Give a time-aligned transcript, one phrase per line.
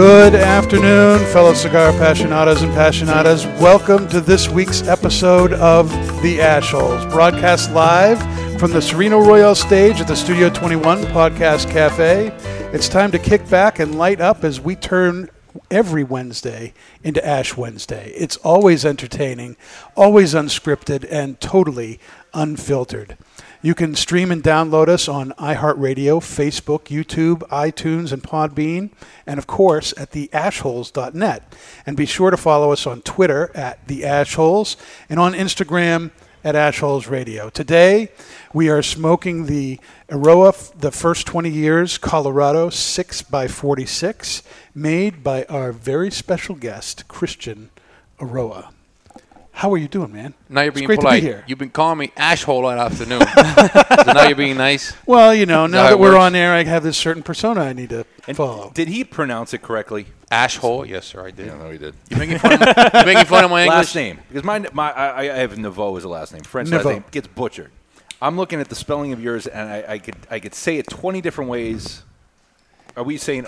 [0.00, 3.44] Good afternoon, fellow cigar passionatas and passionatas.
[3.60, 5.90] Welcome to this week's episode of
[6.22, 8.18] The Ashholes, broadcast live
[8.58, 12.28] from the Sereno Royale stage at the Studio 21 Podcast Cafe.
[12.72, 15.28] It's time to kick back and light up as we turn
[15.70, 16.72] every Wednesday
[17.04, 18.10] into Ash Wednesday.
[18.16, 19.58] It's always entertaining,
[19.96, 22.00] always unscripted, and totally
[22.32, 23.18] unfiltered.
[23.62, 28.88] You can stream and download us on iHeartRadio, Facebook, YouTube, iTunes, and Podbean,
[29.26, 31.54] and of course at theashholes.net.
[31.84, 34.76] And be sure to follow us on Twitter at the Ashholes
[35.10, 36.10] and on Instagram
[36.42, 37.50] at Ashholes Radio.
[37.50, 38.08] Today
[38.54, 44.42] we are smoking the Eiroa, the first 20 years Colorado 6 by 46,
[44.74, 47.68] made by our very special guest Christian
[48.18, 48.72] Eiroa.
[49.60, 50.32] How are you doing, man?
[50.48, 51.20] Now you're It's being great polite.
[51.20, 51.44] to be here.
[51.46, 53.20] You've been calling me asshole all afternoon.
[54.06, 54.94] so now you're being nice.
[55.04, 56.22] Well, you know, now that that we're works?
[56.22, 58.70] on air, I have this certain persona I need to And follow.
[58.72, 60.06] Did he pronounce it correctly?
[60.30, 60.86] Asshole?
[60.86, 61.48] Yes, sir, I did.
[61.48, 61.94] Yeah, no, he did.
[62.08, 63.76] You making fun of you making fun of my English?
[63.76, 66.42] Last name, because my, my I, I have Naveau as a last name.
[66.42, 67.70] French last name gets butchered.
[68.22, 70.88] I'm looking at the spelling of yours, and I, I could I could say it
[70.88, 72.02] 20 different ways.
[72.96, 73.44] Are we saying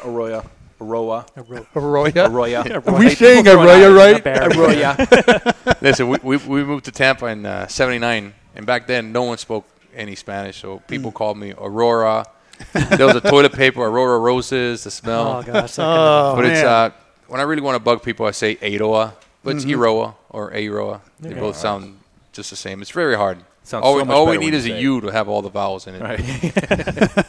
[0.82, 1.26] Arroya?
[1.36, 1.66] Arroa?
[1.74, 2.26] Arroya?
[2.28, 2.86] Arroya?
[2.88, 4.24] Are we saying Arroya right?
[4.24, 5.80] Arroya.
[5.82, 9.38] Listen, we, we, we moved to Tampa in uh, 79, and back then no one
[9.38, 12.26] spoke any Spanish, so people called me Aurora.
[12.72, 15.28] there was a toilet paper, Aurora Roses, the smell.
[15.38, 16.90] Oh gosh, that Oh, but it's uh,
[17.26, 21.00] when I really want to bug people, I say Aroa, but it's Eroa or Aroa.
[21.20, 21.98] They both sound
[22.32, 22.82] just the same.
[22.82, 23.38] It's very hard.
[23.64, 24.82] Sounds all so we, much all we need is a say it.
[24.82, 26.02] U to have all the vowels in it.
[26.02, 27.26] right.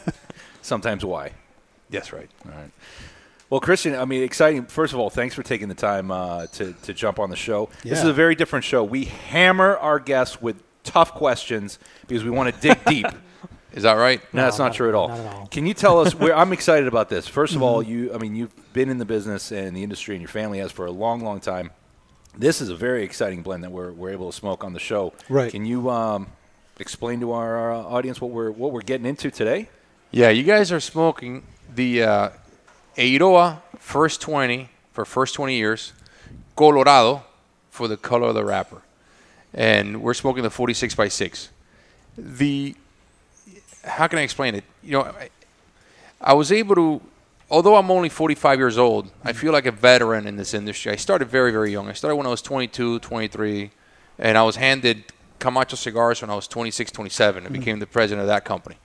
[0.62, 1.30] Sometimes Y.
[1.90, 2.28] Yes, right.
[2.46, 2.70] All right.
[3.50, 4.66] Well, Christian, I mean, exciting.
[4.66, 7.68] First of all, thanks for taking the time uh, to, to jump on the show.
[7.82, 8.82] This is a very different show.
[8.82, 11.78] We hammer our guests with tough questions
[12.08, 13.06] because we want to dig deep.
[13.72, 14.20] Is that right?
[14.32, 15.08] No, that's not, not- true at all.
[15.08, 15.46] not at all.
[15.48, 16.14] Can you tell us?
[16.14, 17.28] Where, I'm excited about this.
[17.28, 20.22] 1st of all, you, I mean, you've been in the business and the industry, and
[20.22, 21.70] your family has for a long, long time.
[22.36, 25.12] This is a very exciting blend that we're, we're able to smoke on the show.
[25.28, 25.50] Right.
[25.50, 26.28] Can you um,
[26.78, 29.68] explain to our uh, audience what we're what we're getting into today?
[30.12, 31.44] Yeah, you guys are smoking
[31.74, 32.28] the uh,
[32.96, 35.92] Eiroa First 20 for first 20 years,
[36.56, 37.22] Colorado
[37.70, 38.80] for the color of the wrapper.
[39.52, 41.50] And we're smoking the 46 by 6.
[42.16, 42.74] The
[43.84, 44.64] how can I explain it?
[44.82, 45.28] You know, I,
[46.18, 47.02] I was able to
[47.50, 50.90] although I'm only 45 years old, I feel like a veteran in this industry.
[50.90, 51.88] I started very very young.
[51.88, 53.70] I started when I was 22, 23,
[54.18, 55.04] and I was handed
[55.40, 57.58] Camacho cigars when I was 26, 27 and mm.
[57.58, 58.76] became the president of that company.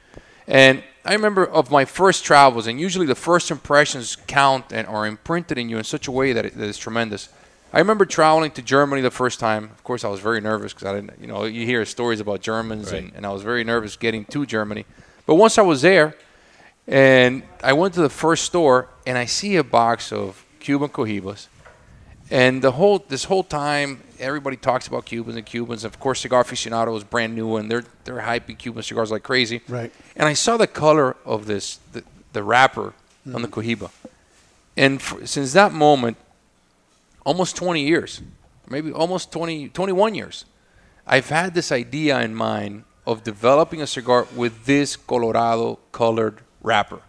[0.46, 5.08] And I remember of my first travels, and usually the first impressions count and are
[5.08, 7.30] imprinted in you in such a way that, it, that is tremendous.
[7.74, 9.64] I remember traveling to Germany the first time.
[9.64, 12.42] Of course, I was very nervous because I didn't, you know, you hear stories about
[12.42, 14.86] Germans, and, and I was very nervous getting to Germany.
[15.25, 16.16] But once I was there,
[16.86, 21.48] and I went to the first store, and I see a box of Cuban Cohibas,
[22.32, 25.84] and the whole this whole time, everybody talks about Cubans and Cubans.
[25.84, 29.62] Of course, Cigar Aficionado is brand new, and they're they're hyping Cuban cigars like crazy.
[29.68, 29.92] Right.
[30.16, 32.04] And I saw the color of this the,
[32.34, 32.94] the wrapper
[33.34, 33.84] on the mm-hmm.
[33.86, 33.92] Cohiba,
[34.78, 36.18] and since that moment,
[37.26, 38.22] almost 20 years,
[38.70, 40.46] maybe almost 20, 21 years,
[41.06, 47.02] I've had this idea in mind of developing a cigar with this Colorado colored wrapper.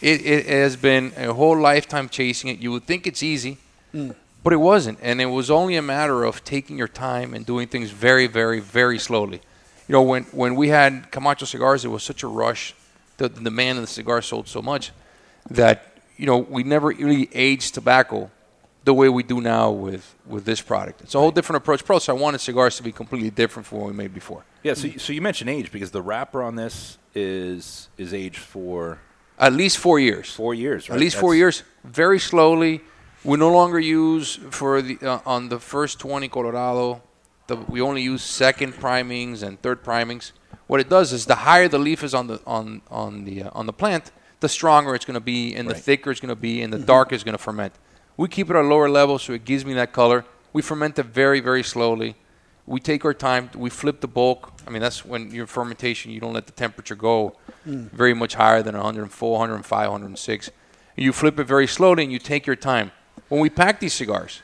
[0.00, 2.58] It, it has been a whole lifetime chasing it.
[2.58, 3.58] You would think it's easy,
[3.94, 4.14] mm.
[4.42, 4.98] But it wasn't.
[5.02, 8.60] And it was only a matter of taking your time and doing things very, very,
[8.60, 9.40] very slowly.
[9.88, 12.74] You know, when, when we had Camacho cigars, it was such a rush.
[13.18, 14.90] The, the demand of the cigar sold so much
[15.50, 18.30] that, you know, we never really aged tobacco
[18.84, 21.02] the way we do now with, with this product.
[21.02, 21.84] It's a whole different approach.
[21.84, 24.44] Plus, I wanted cigars to be completely different from what we made before.
[24.62, 24.74] Yeah.
[24.74, 28.98] So, so you mentioned age because the wrapper on this is is aged for
[29.38, 30.32] At least four years.
[30.32, 30.88] four years.
[30.88, 30.96] Right?
[30.96, 31.62] At least four years.
[31.84, 32.80] Very slowly.
[33.24, 37.02] We no longer use for the uh, on the first 20 Colorado.
[37.46, 40.32] The, we only use second primings and third primings.
[40.66, 43.50] What it does is the higher the leaf is on the on on the uh,
[43.52, 44.10] on the plant,
[44.40, 46.80] the stronger it's going to be, and the thicker it's going to be, and the
[46.80, 47.74] darker it's going to ferment.
[48.16, 50.24] We keep it at a lower level, so it gives me that color.
[50.52, 52.16] We ferment it very very slowly.
[52.66, 53.50] We take our time.
[53.54, 54.52] We flip the bulk.
[54.66, 58.62] I mean, that's when your fermentation, you don't let the temperature go very much higher
[58.62, 60.50] than 104, 105, 106.
[60.96, 62.92] You flip it very slowly and you take your time.
[63.32, 64.42] When we pack these cigars,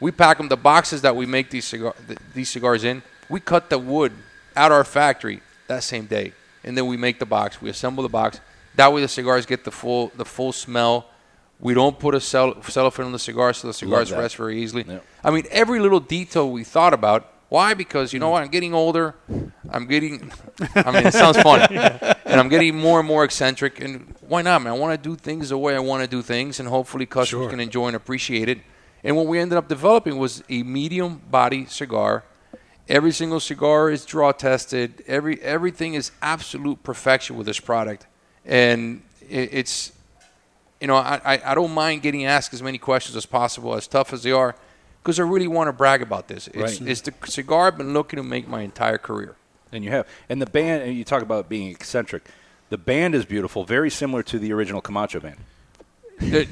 [0.00, 0.48] We pack them.
[0.48, 4.12] The boxes that we make these cigar th- these cigars in, we cut the wood
[4.56, 6.32] at our factory that same day,
[6.64, 7.60] and then we make the box.
[7.60, 8.40] We assemble the box.
[8.74, 11.04] That way, the cigars get the full the full smell.
[11.60, 14.84] We don't put a cell, cellophane on the cigar, so the cigars rest very easily.
[14.88, 15.04] Yep.
[15.22, 17.31] I mean, every little detail we thought about.
[17.52, 17.74] Why?
[17.74, 18.32] Because you know hmm.
[18.32, 18.42] what?
[18.44, 19.14] I'm getting older.
[19.68, 20.32] I'm getting.
[20.74, 21.66] I mean, it sounds funny,
[22.24, 23.78] and I'm getting more and more eccentric.
[23.78, 24.72] And why not, man?
[24.72, 27.44] I want to do things the way I want to do things, and hopefully customers
[27.44, 27.50] Sure.
[27.50, 28.60] can enjoy and appreciate it.
[29.04, 32.24] And what we ended up developing was a medium body cigar.
[32.88, 35.04] Every single cigar is draw tested.
[35.06, 38.06] Every everything is absolute perfection with this product,
[38.46, 39.92] and it, it's
[40.80, 43.86] you know, I, I, I don't mind getting asked as many questions as possible, as
[43.86, 44.56] tough as they are,
[45.02, 46.46] because I really want to brag about this.
[46.48, 46.80] It's, Right.
[46.88, 49.34] it's the cigar I've been looking to make my entire career.
[49.72, 50.82] And you have, and the band.
[50.82, 52.24] And you talk about being eccentric.
[52.70, 55.36] The band is beautiful, very similar to the original Camacho band.
[56.22, 56.46] you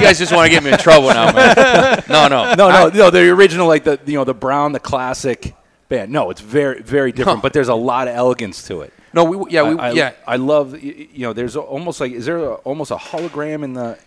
[0.00, 2.02] guys just want to get me in trouble now, man.
[2.08, 2.54] No, no.
[2.54, 3.10] No, no, I- no.
[3.10, 5.54] The original, like the you know the brown, the classic
[5.88, 6.10] band.
[6.12, 7.42] No, it's very very different, No.
[7.42, 8.92] but there's a lot of elegance to it.
[9.12, 10.12] no, we, yeah, we, I, I, yeah.
[10.26, 11.32] I love y- y- you know.
[11.32, 13.98] There's almost like is there a, almost a hologram in the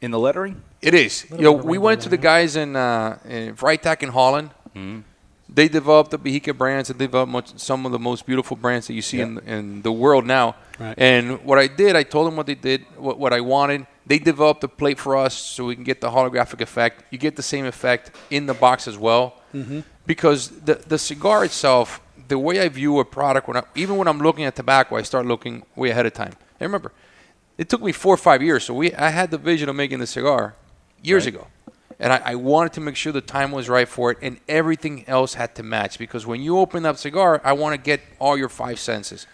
[0.00, 0.62] in the lettering?
[0.82, 1.26] It is.
[1.30, 4.50] You know, we went to the guys in, uh, in Vrijdag in Holland.
[5.54, 8.94] They developed the Behike brands and developed much, some of the most beautiful brands that
[8.94, 10.56] you see in, in the world now.
[10.78, 10.94] Right.
[10.96, 13.86] And what I did, I told them what they did, what, what I wanted.
[14.06, 17.04] They developed a plate for us so we can get the holographic effect.
[17.10, 19.34] You get the same effect in the box as well.
[20.06, 24.08] Because the, the cigar itself, the way I view a product, when I, even when
[24.08, 26.32] I'm looking at tobacco, I start looking way ahead of time.
[26.58, 26.92] And remember,
[27.58, 28.64] it took me four or five years.
[28.64, 30.54] So we, I had the vision of making the cigar
[31.02, 31.34] years Right.
[31.34, 31.46] ago,
[31.98, 35.04] and I, I wanted to make sure the time was right for it, and everything
[35.08, 35.98] else had to match.
[35.98, 39.26] Because when you open up cigar, I want to get all your five senses.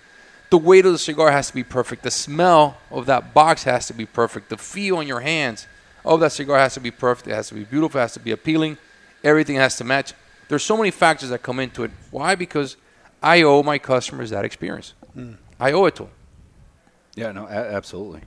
[0.50, 2.02] The weight of the cigar has to be perfect.
[2.02, 4.48] The smell of that box has to be perfect.
[4.48, 5.66] The feel in your hands
[6.04, 7.28] of that cigar has to be perfect.
[7.28, 7.98] It has to be beautiful.
[8.00, 8.78] It has to be appealing.
[9.22, 10.14] Everything has to match.
[10.48, 11.90] There's so many factors that come into it.
[12.10, 12.34] Why?
[12.34, 12.76] Because
[13.22, 14.94] I owe my customers that experience.
[15.60, 16.12] I owe it to them.
[17.14, 18.22] Yeah, no, a- absolutely.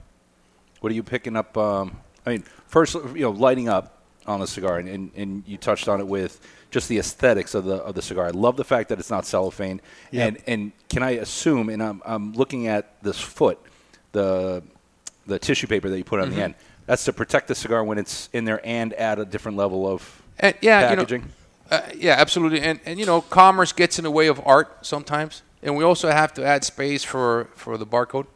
[0.80, 1.56] What are you picking up?
[1.56, 5.56] Um, I mean, first, you know, lighting up on the cigar, and, and, and you
[5.58, 6.40] touched on it with
[6.70, 8.26] just the aesthetics of the of the cigar.
[8.26, 9.80] I love the fact that it's not cellophane.
[10.10, 10.28] Yep.
[10.28, 11.68] And and can I assume?
[11.68, 13.58] And I'm I'm looking at this foot,
[14.12, 14.62] the
[15.26, 16.36] the tissue paper that you put on Mm-hmm.
[16.36, 16.54] the end.
[16.86, 20.22] That's to protect the cigar when it's in there and add a different level of
[20.38, 21.22] And yeah, packaging.
[21.22, 21.28] You
[21.70, 22.60] know, uh, yeah, absolutely.
[22.60, 26.10] And and you know, commerce gets in the way of art sometimes, and we also
[26.10, 28.26] have to add space for for the barcode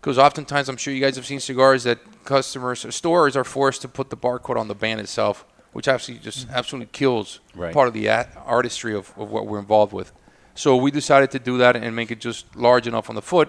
[0.00, 3.82] because oftentimes I'm sure you guys have seen cigars that customers or stores are forced
[3.82, 7.74] to put the barcode on the band itself, which actually just absolutely kills Right.
[7.74, 8.08] part of the
[8.46, 10.12] artistry of, of what we're involved with.
[10.54, 13.48] So we decided to do that and make it just large enough on the foot,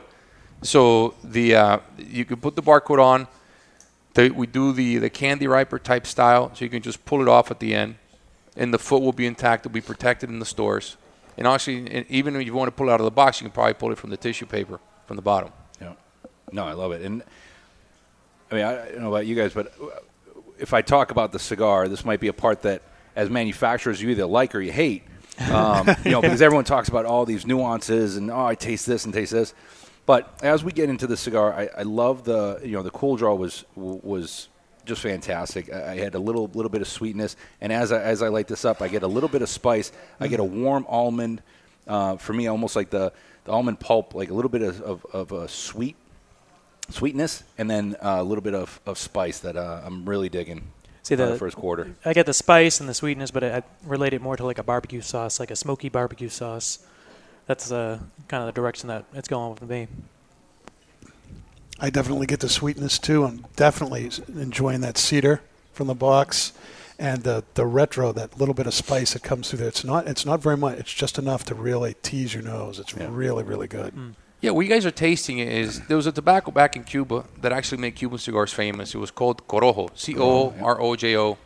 [0.61, 3.27] so the uh, you can put the barcode on.
[4.15, 7.27] The, we do the, the candy riper type style, so you can just pull it
[7.27, 7.95] off at the end,
[8.57, 9.65] and the foot will be intact.
[9.65, 10.97] It'll be protected in the stores.
[11.39, 13.53] And actually, even if you want to pull it out of the box, you can
[13.53, 14.77] probably pull it from the tissue paper
[15.07, 15.53] from the bottom.
[15.79, 15.93] Yeah.
[16.51, 17.01] No, I love it.
[17.01, 17.23] And
[18.51, 19.73] I mean, I, I don't know about you guys, but
[20.59, 22.81] if I talk about the cigar, this might be a part that,
[23.15, 25.03] as manufacturers, you either like or you hate.
[25.49, 29.05] Um, you know, because everyone talks about all these nuances and oh, I taste this
[29.05, 29.53] and taste this.
[30.05, 33.15] But as we get into the cigar, I, I love the you know the cool
[33.15, 34.48] draw was was
[34.89, 35.71] just fantastic.
[35.71, 38.65] I, had a little little bit of sweetness, and as I, as I light this
[38.65, 39.91] up, I get a little bit of spice.
[40.19, 41.41] I get a warm almond.
[41.87, 43.11] Uh, for me, almost like the,
[43.45, 45.95] the almond pulp, like a little bit of, of, of a sweet
[46.89, 50.67] sweetness, and then uh, a little bit of, of spice that uh, I'm really digging.
[51.01, 51.95] See the the first quarter.
[52.05, 54.59] I get the spice and the sweetness, but I I relate it more to like
[54.59, 56.79] a barbecue sauce, like a smoky barbecue sauce.
[57.47, 59.87] That's uh, kind of the direction that it's going with me.
[61.79, 63.25] I definitely get the sweetness too.
[63.25, 66.51] I'm definitely enjoying that cedar from the box,
[66.97, 69.67] and the the retro, that little bit of spice that comes through there.
[69.69, 70.77] It's not it's not very much.
[70.77, 72.79] It's just enough to really tease your nose.
[72.79, 73.95] It's really really good.
[73.95, 74.15] Mm.
[74.41, 77.51] Yeah, what you guys are tasting is there was a tobacco back in Cuba that
[77.51, 78.95] actually made Cuban cigars famous.
[78.95, 81.21] It was called Corojo, C O R O J O.
[81.21, 81.37] Oh,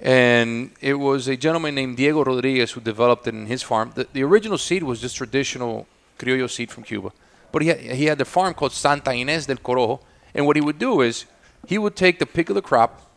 [0.00, 3.92] and it was a gentleman named Diego Rodriguez who developed it in his farm.
[3.94, 5.86] The, the original seed was just traditional
[6.18, 7.12] Criollo seed from Cuba.
[7.52, 10.00] But he had, he had the farm called Santa Inés del Corojo.
[10.34, 11.26] And what he would do is
[11.66, 13.10] he would take the pick of the crop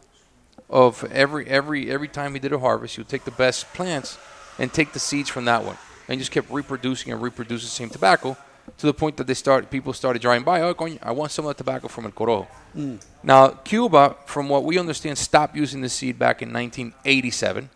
[0.70, 4.18] of every every every time he did a harvest, he would take the best plants
[4.58, 7.90] and take the seeds from that one, and just kept reproducing and reproducing the same
[7.90, 8.36] tobacco
[8.78, 10.62] to the point that they started people started driving by.
[10.62, 12.48] Oh, I want some of the tobacco from El Corojo.
[12.76, 13.04] Mm.
[13.22, 17.70] Now, Cuba, from what we understand, stopped using the seed back in 1987,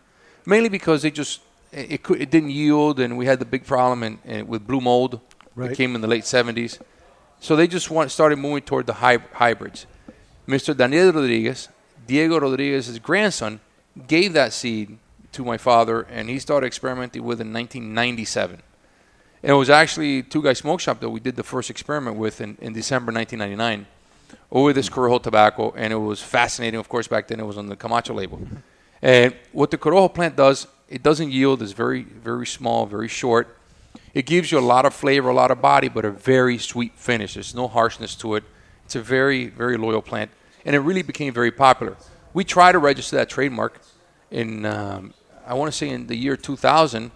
[0.45, 3.65] mainly because they just it, it, could, it didn't yield, and we had the big
[3.65, 5.19] problem in, in, with blue mold
[5.57, 5.75] Right.
[5.75, 6.79] came in the late 70s.
[7.39, 9.85] So they just want, started moving toward the hy- hybrids.
[10.47, 10.75] Mr.
[10.75, 11.69] Daniel Rodriguez
[12.07, 13.59] Diego Rodriguez's grandson
[14.07, 14.97] gave that seed
[15.33, 18.61] to my father, and he started experimenting with it in 1997.
[19.43, 22.41] And it was actually Two Guys Smoke Shop that we did the first experiment with
[22.41, 23.85] in, in December 1999
[24.51, 26.79] over this Corojo tobacco, and it was fascinating.
[26.79, 28.39] Of course, back then it was on the Camacho label.
[29.01, 31.61] And what the Corojo plant does, it doesn't yield.
[31.61, 33.56] It's very, very small, very short.
[34.17, 36.93] It gives you a lot of flavor, a lot of body, but a very sweet
[36.95, 37.35] finish.
[37.35, 38.43] There's no harshness to it.
[38.83, 40.31] It's a very, very loyal plant,
[40.65, 41.95] and it really became very popular.
[42.33, 43.79] We tried to register that trademark
[44.31, 45.13] in, um,
[45.45, 47.11] I want to say, in the year 2000,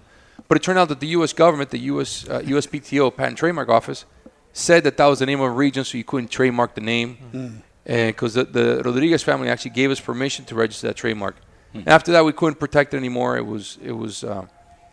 [0.48, 1.34] but it turned out that the U.S.
[1.34, 2.30] government, the U.S.
[2.30, 4.06] Uh, USPTO, Patent Trademark Office,
[4.54, 7.64] said that that was the name of a region, so you couldn't trademark the name.
[7.88, 11.36] And because the, the Rodriguez family actually gave us permission to register that trademark.
[11.74, 13.38] And after that, we couldn't protect it anymore.
[13.38, 14.46] It was it was uh,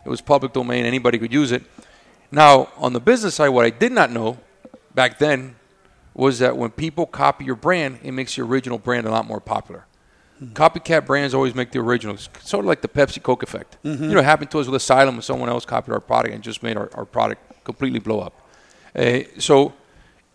[0.03, 0.87] it was public domain.
[0.87, 1.61] Anybody could use it.
[2.31, 4.37] Now, on the business side, what I did not know
[4.93, 5.55] back then
[6.13, 9.39] was that when people copy your brand, it makes your original brand a lot more
[9.39, 9.85] popular.
[10.53, 12.15] Copycat brands always make the original.
[12.15, 13.75] It's sort of like the Pepsi Coke effect.
[13.83, 16.41] You know, it happened to us with Asylum when someone else copied our product and
[16.41, 18.39] just made our, our product completely blow up.
[18.95, 19.73] Uh, so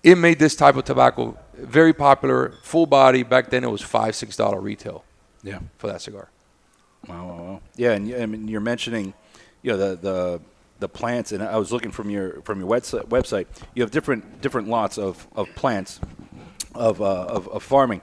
[0.02, 3.22] it made this type of tobacco very popular, full body.
[3.22, 5.04] Back then, it was five, six dollar retail
[5.42, 5.60] Yeah.
[5.78, 6.28] for that cigar.
[7.08, 7.60] Wow, wow, wow.
[7.76, 9.14] Yeah, and you- I mean, you're mentioning,
[9.62, 10.40] you know, the the
[10.84, 13.46] the plants, and I was looking from your from your website.
[13.74, 15.98] You have different different lots of, of plants
[16.74, 18.02] of, uh, of of farming,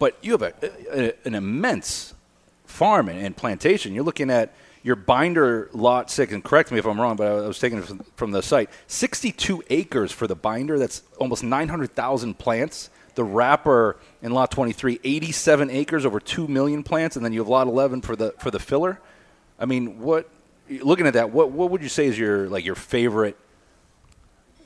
[0.00, 0.52] but you have a,
[0.92, 2.14] a, an immense
[2.64, 3.94] farm and, and plantation.
[3.94, 4.52] You're looking at
[4.82, 7.84] your binder lot six, and correct me if I'm wrong, but I was taking it
[7.84, 8.70] from, from the site.
[8.88, 10.78] 62 acres for the binder.
[10.80, 12.90] That's almost 900,000 plants.
[13.14, 17.48] The wrapper in lot 23, 87 acres, over 2 million plants, and then you have
[17.48, 19.00] lot 11 for the for the filler.
[19.58, 20.28] I mean, what?
[20.68, 23.36] Looking at that, what what would you say is your like your favorite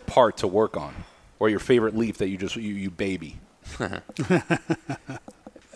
[0.06, 0.94] part to work on,
[1.38, 3.38] or your favorite leaf that you just you, you baby?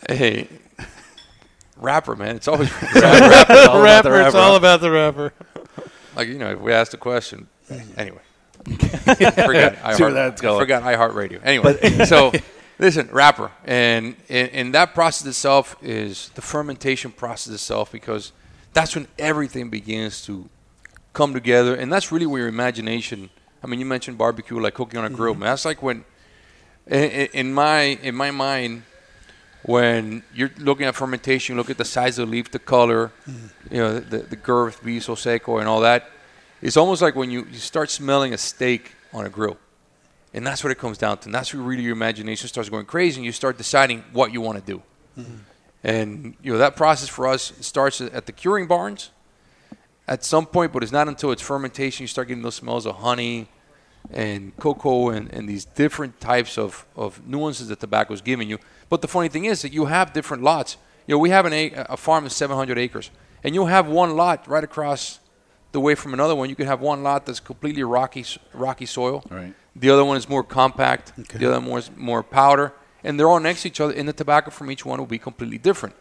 [0.08, 0.48] Hey,
[1.78, 2.36] rapper, man.
[2.36, 4.20] It's always All about the rapper.
[4.20, 5.32] It's all about the rapper.
[6.14, 7.48] like you know, if we asked a question,
[7.96, 8.20] anyway.
[8.66, 10.60] forgot I See where that's going.
[10.60, 11.40] forgot iHeartRadio.
[11.42, 12.32] Anyway, so
[12.78, 18.32] listen, rapper, and, and and that process itself is the fermentation process itself because
[18.74, 20.48] that's when everything begins to
[21.12, 23.30] come together, and that's really where your imagination.
[23.62, 25.40] I mean, you mentioned barbecue, like cooking on a grill, mm-hmm.
[25.40, 25.52] man.
[25.52, 26.04] That's like when,
[26.86, 28.82] in, my in my mind,
[29.62, 33.12] when you're looking at fermentation, you look at the size of the leaf, the color,
[33.26, 33.74] mm-hmm.
[33.74, 36.10] you know, the, the girth, viso seco, and all that.
[36.60, 39.56] It's almost like when you, you start smelling a steak on a grill.
[40.34, 41.26] And that's what it comes down to.
[41.26, 44.40] And that's where really your imagination starts going crazy and you start deciding what you
[44.40, 44.82] want to do.
[45.16, 45.34] Mm-hmm.
[45.84, 49.10] And, you know, that process for us starts at the curing barns
[50.08, 52.96] at some point, but it's not until it's fermentation you start getting those smells of
[52.96, 53.48] honey
[54.10, 58.58] and cocoa and, and these different types of, of nuances that tobacco is giving you.
[58.88, 60.78] But the funny thing is that you have different lots.
[61.06, 63.10] You know, we have an a, a farm of 700 acres,
[63.42, 65.20] and you'll have one lot right across
[65.72, 66.48] the way from another one.
[66.48, 68.24] You can have one lot that's completely rocky,
[68.54, 69.22] rocky soil.
[69.30, 69.54] Right.
[69.76, 71.12] The other one is more compact.
[71.18, 71.38] Okay.
[71.38, 72.72] The other one is more powder,
[73.04, 73.92] and they're all next to each other.
[73.94, 75.94] And the tobacco from each one will be completely different.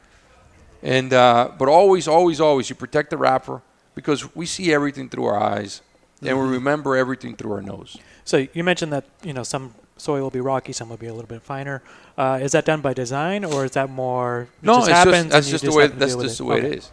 [0.81, 3.61] And uh, but always, always, always, you protect the wrapper
[3.95, 5.81] because we see everything through our eyes,
[6.21, 7.97] and we remember everything through our nose.
[8.25, 11.13] So you mentioned that you know some soil will be rocky, some will be a
[11.13, 11.83] little bit finer.
[12.17, 14.47] Uh, is that done by design, or is that more?
[14.61, 15.87] It No, just it's happens just, that's you just the way.
[15.87, 16.67] That's just the way Okay.
[16.67, 16.91] it is.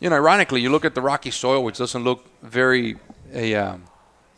[0.00, 2.96] You know, ironically, you look at the rocky soil, which doesn't look very
[3.32, 3.84] a, um,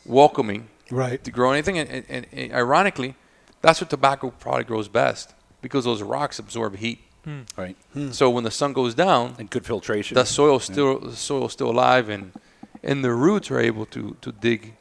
[0.06, 1.22] welcoming Right.
[1.24, 3.16] to grow anything, and, and, and ironically,
[3.60, 7.00] that's what tobacco probably grows best because those rocks absorb heat.
[7.24, 7.40] Hmm.
[7.56, 7.76] Right.
[7.92, 8.10] Hmm.
[8.12, 10.14] So when the sun goes down, And good filtration.
[10.14, 12.32] the soil still the soil's still alive, and
[12.82, 14.74] and the roots are able to, to dig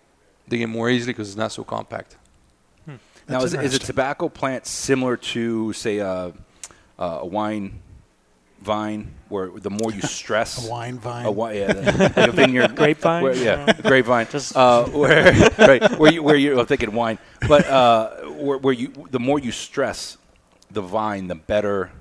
[0.47, 2.15] dig in more easily because it's not so compact.
[2.85, 2.95] Hmm.
[3.27, 6.31] Now, is, is a tobacco plant similar to, say, a,
[6.97, 7.81] a wine
[8.61, 11.25] vine, where the more you stress A wine vine.
[11.25, 13.23] a wi- yeah, the, like a vineyard Grapevine?
[13.23, 17.67] where, yeah, grapevine, Just- uh, where right where you where you I'm thinking wine, but
[17.67, 20.17] uh, where, where you the more you stress
[20.71, 21.91] the vine, the better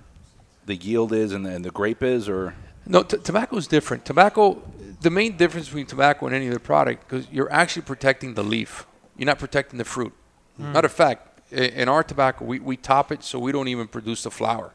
[0.67, 2.55] the yield is and the, and the grape is, or
[2.87, 4.05] No, t- tobacco is different.
[4.05, 4.61] Tobacco,
[5.01, 8.85] the main difference between tobacco and any other product, because you're actually protecting the leaf.
[9.17, 10.13] You're not protecting the fruit.
[10.59, 14.25] Matter of fact, in our tobacco, we, we top it so we don't even produce
[14.25, 14.73] the flower.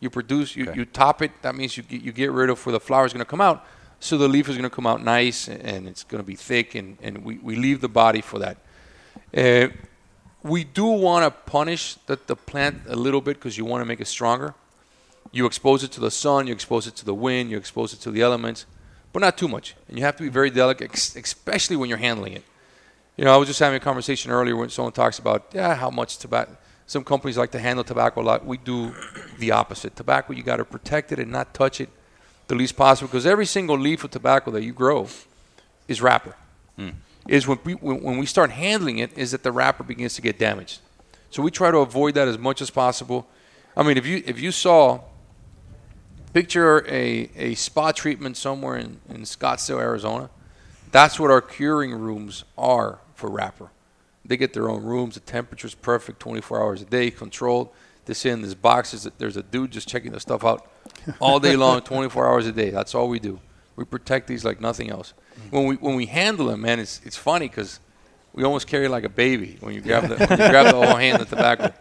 [0.00, 0.78] You produce, you, Okay.
[0.78, 1.30] you top it.
[1.42, 3.40] That means you get, you get rid of where the flower is going to come
[3.40, 3.64] out.
[4.00, 6.74] So the leaf is going to come out nice and, it's going to be thick,
[6.74, 8.58] and, and we, we leave the body for that.
[9.34, 9.68] Uh,
[10.42, 13.86] we do want to punish the, the plant a little bit because you want to
[13.86, 14.54] make it stronger.
[15.32, 18.00] You expose it to the sun, you expose it to the wind, you expose it
[18.00, 18.66] to the elements,
[19.12, 19.74] but not too much.
[19.88, 22.44] And you have to be very delicate, ex- especially when you're handling it.
[23.16, 25.88] You know, I was just having a conversation earlier when someone talks about, yeah, how
[25.88, 28.44] much tobacco, Some companies like to handle tobacco a lot.
[28.44, 28.94] We do
[29.38, 29.96] the opposite.
[29.96, 31.88] Tobacco, you got to protect it and not touch it
[32.48, 35.08] the least possible because every single leaf of tobacco that you grow
[35.88, 36.36] is wrapper.
[36.76, 36.90] Hmm.
[37.26, 40.22] Is when we, when when we start handling it, is that the wrapper begins to
[40.22, 40.80] get damaged.
[41.30, 43.26] So we try to avoid that as much as possible.
[43.76, 45.00] I mean, if you if you saw,
[46.34, 50.28] picture a, a spa treatment somewhere in, in Scottsdale, Arizona,
[50.90, 53.70] that's what our curing rooms are for wrapper.
[54.24, 55.14] They get their own rooms.
[55.14, 57.68] The temperature's perfect, 24 hours a day, controlled.
[58.06, 59.08] They sit in these boxes.
[59.18, 60.66] There's a dude just checking the stuff out
[61.20, 62.70] all day long, 24 hours a day.
[62.70, 63.40] That's all we do.
[63.76, 65.14] We protect these like nothing else.
[65.38, 65.56] Mm-hmm.
[65.56, 67.80] When we when we handle them, man, it's it's funny because
[68.32, 70.96] we almost carry like a baby when you grab the when you grab the whole
[70.96, 71.72] hand of tobacco.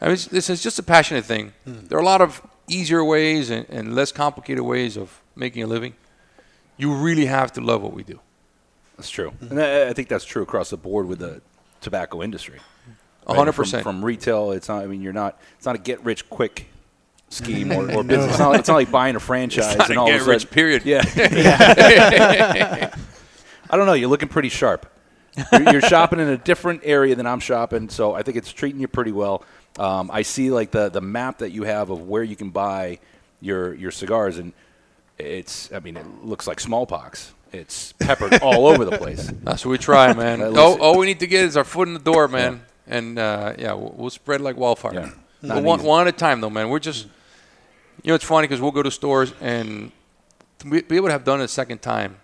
[0.00, 1.52] I mean, this is just a passionate thing.
[1.66, 1.88] Mm.
[1.88, 5.66] There are a lot of easier ways and, and less complicated ways of making a
[5.66, 5.94] living.
[6.76, 8.20] You really have to love what we do.
[8.98, 11.40] That's true, and I, I think that's true across the board with the
[11.80, 12.58] tobacco industry.
[13.26, 13.82] A hundred percent.
[13.84, 14.82] From retail, it's not.
[14.82, 15.40] I mean, you're not.
[15.56, 16.66] It's not a get rich quick
[17.28, 18.30] scheme or, or business.
[18.30, 20.30] It's not, it's not like buying a franchise not and a all get of a
[20.30, 20.84] rich sudden- period.
[20.84, 21.02] Yeah.
[23.70, 23.92] I don't know.
[23.92, 24.90] You're looking pretty sharp.
[25.52, 28.80] You're, you're shopping in a different area than I'm shopping, so I think it's treating
[28.80, 29.44] you pretty well.
[29.78, 32.98] Um, I see like the the map that you have of where you can buy
[33.40, 34.52] your your cigars, and
[35.18, 35.70] it's.
[35.72, 37.34] I mean, it looks like smallpox.
[37.52, 39.30] It's peppered all over the place.
[39.42, 40.42] That's what we try, man.
[40.56, 42.62] All, all we need to get is our foot in the door, man.
[42.86, 44.94] And uh, yeah, we'll, we'll spread like wildfire.
[44.94, 45.10] Yeah.
[45.42, 46.68] But one, one at a time, though, man.
[46.68, 47.06] We're just,
[48.02, 49.92] you know, it's funny because we'll go to stores and
[50.58, 52.16] to be be able to have done it a second time,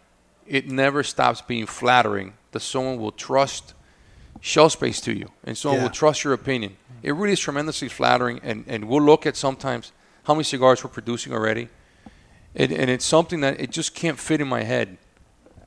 [0.46, 3.74] it never stops being flattering that someone will trust
[4.40, 5.84] shelf space to you and someone Yeah.
[5.84, 6.76] will trust your opinion.
[7.02, 8.40] It really is tremendously flattering.
[8.42, 9.92] And, and we'll look at sometimes
[10.24, 11.68] how many cigars we're producing already.
[12.56, 14.96] And, and it's something that it just can't fit in my head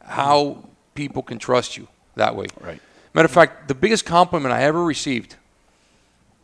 [0.08, 0.64] how
[0.96, 2.48] people can trust you that way.
[2.60, 2.82] Right.
[3.14, 5.36] Matter of fact, the biggest compliment I ever received,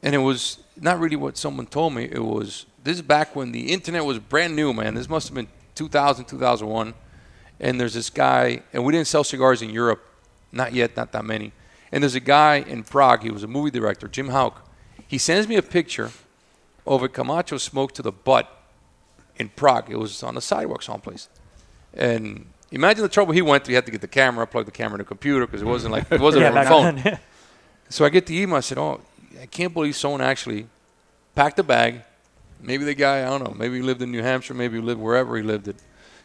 [0.02, 3.52] and it was not really what someone told me, it was this is back when
[3.52, 4.94] the internet was brand new, man.
[4.96, 6.94] This must have been 2000, 2001.
[7.60, 10.04] And there's this guy, and we didn't sell cigars in Europe,
[10.52, 11.54] not yet, not that many.
[11.92, 14.68] And there's a guy in Prague, he was a movie director, Jim Hauk.
[15.08, 16.12] He sends me a picture
[16.86, 18.50] of a Camacho smoke to the butt
[19.38, 19.90] in Prague.
[19.90, 21.30] It was on the sidewalk someplace.
[21.94, 23.74] And imagine the trouble he went through.
[23.74, 25.92] He had to get the camera, plug the camera in the computer because it wasn't
[25.92, 26.96] like it wasn't yeah, on a phone.
[26.96, 27.20] then.
[27.90, 28.58] So I get the email.
[28.58, 29.02] I said, "Oh,
[29.42, 30.68] I can't believe someone actually
[31.36, 32.02] packed a bag.
[32.62, 33.54] Maybe the guy, I don't know.
[33.58, 34.54] Maybe he lived in New Hampshire.
[34.54, 35.68] Maybe he lived wherever he lived.
[35.68, 35.76] It.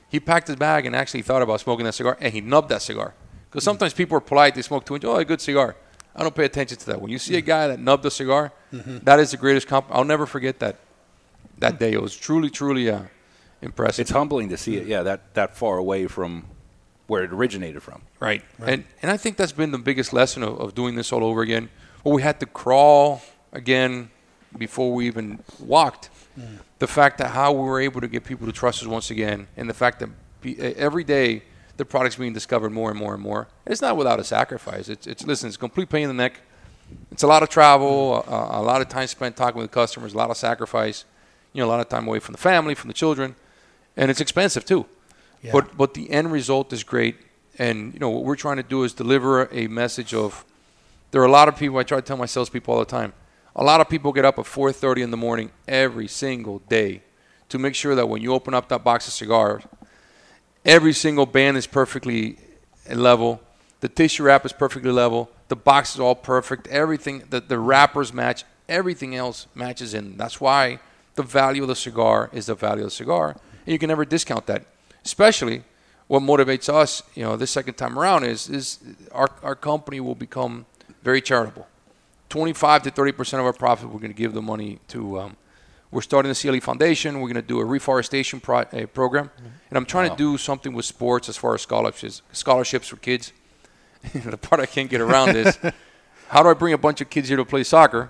[0.08, 2.82] He packed his bag and actually thought about smoking that cigar, and he nubbed that
[2.82, 3.14] cigar.
[3.50, 3.70] Because mm-hmm.
[3.70, 4.54] sometimes people are polite.
[4.54, 5.04] They smoke two inch.
[5.04, 5.76] Oh, a good cigar.
[6.14, 7.00] I don't pay attention to that.
[7.00, 7.46] When you see a mm-hmm.
[7.46, 8.98] guy that nubbed a cigar, mm-hmm.
[9.02, 9.98] that is the greatest compliment.
[9.98, 10.76] I'll never forget that.
[11.58, 11.78] That mm.
[11.78, 13.02] day, it was truly, truly uh,
[13.62, 14.02] impressive.
[14.02, 14.86] It's humbling to see it.
[14.86, 16.46] Yeah, that that far away from
[17.06, 18.02] where it originated from.
[18.20, 18.42] Right.
[18.58, 21.42] And and I think that's been the biggest lesson of, of doing this all over
[21.42, 21.70] again.
[22.04, 24.10] Well, we had to crawl again
[24.56, 26.10] before we even walked.
[26.38, 26.58] Mm.
[26.78, 29.48] The fact that how we were able to get people to trust us once again,
[29.56, 31.42] and the fact that be, every day
[31.76, 33.48] the product's being discovered more and more and more.
[33.64, 34.88] And It's not without a sacrifice.
[34.88, 36.40] It's, it's listen, it's a complete pain in the neck.
[37.10, 40.16] It's a lot of travel, a, a lot of time spent talking with customers, a
[40.16, 41.04] lot of sacrifice.
[41.52, 43.34] You know, a lot of time away from the family, from the children,
[43.98, 44.86] and it's expensive too.
[45.42, 45.52] Yeah.
[45.52, 47.16] But but the end result is great.
[47.58, 50.46] And you know what we're trying to do is deliver a message of.
[51.10, 51.78] There are a lot of people.
[51.78, 53.12] I try to tell my salespeople all the time.
[53.56, 57.02] A lot of people get up at 4:30 in the morning every single day
[57.48, 59.64] to make sure that when you open up that box of cigars,
[60.64, 62.38] every single band is perfectly
[62.90, 63.40] level.
[63.80, 65.30] The tissue wrap is perfectly level.
[65.48, 66.66] The box is all perfect.
[66.68, 68.44] Everything, the, the wrappers match.
[68.68, 70.18] Everything else matches in.
[70.18, 70.78] That's why
[71.14, 73.36] the value of the cigar is the value of the cigar.
[73.68, 74.64] And you can never discount that.
[75.04, 75.62] Especially
[76.06, 78.78] what motivates us, you know, this second time around is, is
[79.12, 80.64] our, our company will become
[81.02, 81.66] very charitable.
[82.30, 85.20] 25 to 30 percent of our profit, we're going to give the money to.
[85.20, 85.36] Um,
[85.90, 87.16] we're starting the CLE Foundation.
[87.16, 89.30] We're going to do a reforestation pro- uh, program,
[89.68, 93.34] and I'm trying to do something with sports as far as scholarships, scholarships for kids.
[94.14, 95.58] the part I can't get around is
[96.28, 98.08] how do I bring a bunch of kids here to play soccer,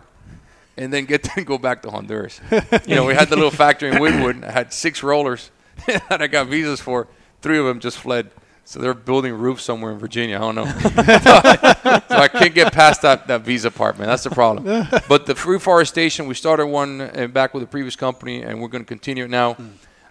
[0.78, 2.40] and then get to go back to Honduras?
[2.86, 4.44] you know, we had the little factory in Wynwood.
[4.44, 5.50] I had six rollers
[5.86, 7.08] that I got visas for.
[7.42, 8.30] Three of them just fled.
[8.64, 10.36] So they're building roofs somewhere in Virginia.
[10.36, 10.66] I don't know.
[10.66, 14.08] so I can't get past that, that visa part, man.
[14.08, 14.86] That's the problem.
[15.08, 18.84] but the reforestation, we started one uh, back with the previous company, and we're going
[18.84, 19.56] to continue it now.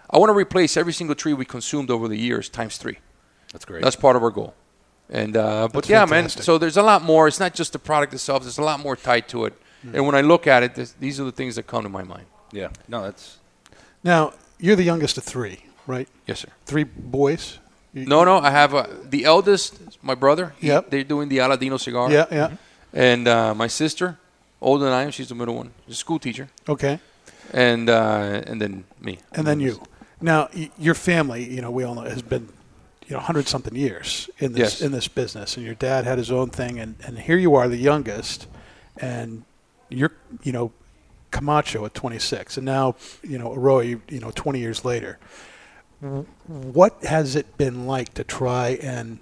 [0.09, 2.97] I want to replace every single tree we consumed over the years times three.
[3.51, 3.83] That's great.
[3.83, 4.55] That's part of our goal.
[5.09, 6.39] And uh, but That's yeah, fantastic.
[6.39, 6.43] man.
[6.45, 7.27] So there's a lot more.
[7.27, 8.41] It's not just the product itself.
[8.43, 9.53] There's a lot more tied to it.
[9.93, 12.03] And when I look at it, this, these are the things that come to my
[12.03, 12.25] mind.
[12.51, 12.69] yeah.
[12.87, 13.37] No, that's
[14.03, 16.07] Now, you're the youngest of three, right?
[16.25, 16.49] Yes, sir.
[16.65, 17.59] Three boys?
[17.93, 18.37] No, no.
[18.39, 20.53] I have uh, the eldest, my brother.
[20.59, 20.89] He- Yep.
[20.89, 22.11] They're doing the Aladino cigar.
[22.11, 22.49] Yeah, yeah.
[22.93, 24.17] And uh, my sister,
[24.61, 25.11] older than I am.
[25.11, 25.71] She's the middle one.
[25.85, 26.99] She's a school teacher, Okay.
[27.53, 29.19] and uh, and then me.
[29.33, 29.81] And then you.
[30.21, 32.49] Now, y- your family, you know, we all know has been,
[33.07, 34.81] you know, hundred something years in this Yes.
[34.81, 37.67] in this business, and your dad had his own thing, and and here you are,
[37.69, 38.47] the youngest,
[39.01, 39.43] and
[39.89, 40.71] you're, you know,
[41.31, 45.19] Camacho at 26, and now, you know, Eiroa, you, you know, 20 years later.
[46.45, 49.19] What has it been like to try and,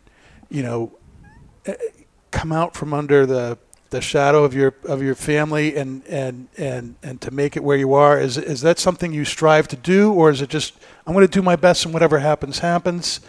[0.49, 0.91] you know,
[1.65, 1.75] eh,
[2.31, 3.57] come out from under the
[3.91, 7.77] the shadow of your of your family and and and and to make it where
[7.77, 10.73] you are is is that something you strive to do or is it just
[11.07, 13.21] I'm going to do my best and whatever happens happens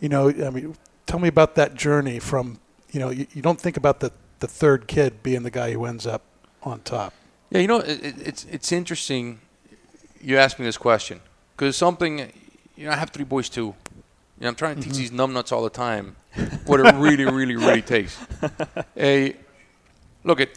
[0.00, 0.76] you know I mean
[1.06, 2.58] tell me about that journey from
[2.90, 5.84] you know you, you don't think about the the third kid being the guy who
[5.84, 6.22] ends up
[6.64, 7.12] on top
[7.50, 9.40] Yeah, you know, it, it, it's it's interesting.
[10.20, 11.20] You asked me this question
[11.56, 12.32] because something.
[12.76, 13.66] You know, I have three boys too.
[13.66, 13.74] You
[14.40, 15.00] know, I'm trying to teach mm-hmm.
[15.00, 16.16] these numbnuts all the time
[16.66, 18.18] what it really, really, really takes.
[18.96, 19.36] A
[20.24, 20.48] look at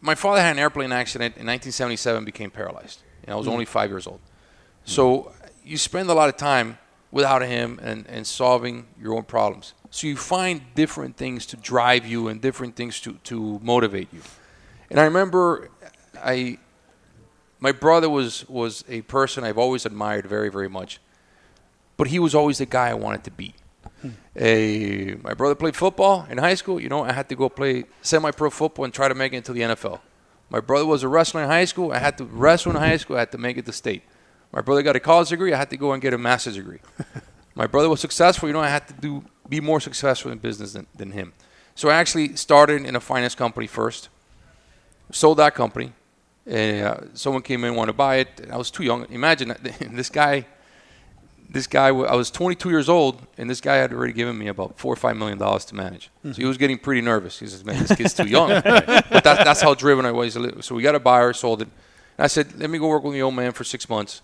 [0.00, 3.02] my father had an airplane accident in 1977, became paralyzed.
[3.24, 3.52] And I was mm.
[3.52, 4.18] only five years old.
[4.18, 4.88] Mm.
[4.88, 5.32] So
[5.64, 6.78] you spend a lot of time
[7.12, 9.74] without him and, and solving your own problems.
[9.90, 14.22] So you find different things to drive you and different things to, to motivate you.
[14.90, 15.70] And I remember
[16.18, 16.58] I
[17.60, 21.00] my brother was was a person I've always admired very, very much.
[21.96, 23.54] But he was always the guy I wanted to be.
[24.36, 26.80] A, my brother played football in high school.
[26.80, 29.52] You know, I had to go play semi-pro football and try to make it into
[29.52, 30.00] the NFL.
[30.48, 31.92] My brother was a wrestler in high school.
[31.92, 33.16] I had to wrestle in high school.
[33.16, 34.02] I had to make it to state.
[34.52, 35.52] My brother got a college degree.
[35.52, 36.80] I had to go and get a master's degree.
[37.54, 38.48] my brother was successful.
[38.48, 41.32] You know, I had to do be more successful in business than, than him.
[41.74, 44.08] So I actually started in a finance company first.
[45.12, 45.92] Sold that company.
[46.46, 48.28] And uh, someone came in, wanted to buy it.
[48.50, 49.06] I was too young.
[49.10, 49.54] Imagine
[49.92, 50.46] this guy.
[51.52, 54.78] This guy, I was 22 years old, and this guy had already given me about
[54.78, 56.08] four or five million dollars to manage.
[56.22, 57.40] So he was getting pretty nervous.
[57.40, 60.38] He says, "Man, this kid's too young." but that, that's how driven I was.
[60.60, 61.68] So we got a buyer, sold it.
[62.16, 64.22] And I said, "Let me go work with the old man for six months,"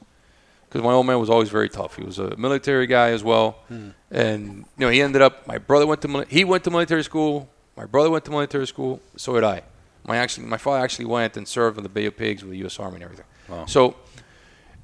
[0.68, 1.96] because my old man was always very tough.
[1.96, 3.58] He was a military guy as well,
[4.12, 4.42] and
[4.78, 5.48] you know he ended up.
[5.48, 7.48] My brother went to he went to military school.
[7.76, 9.00] My brother went to military school.
[9.16, 9.62] So did I.
[10.06, 12.58] My actually, my father actually went and served in the Bay of Pigs with the
[12.58, 12.78] U.S.
[12.78, 13.26] Army and everything.
[13.66, 13.96] So,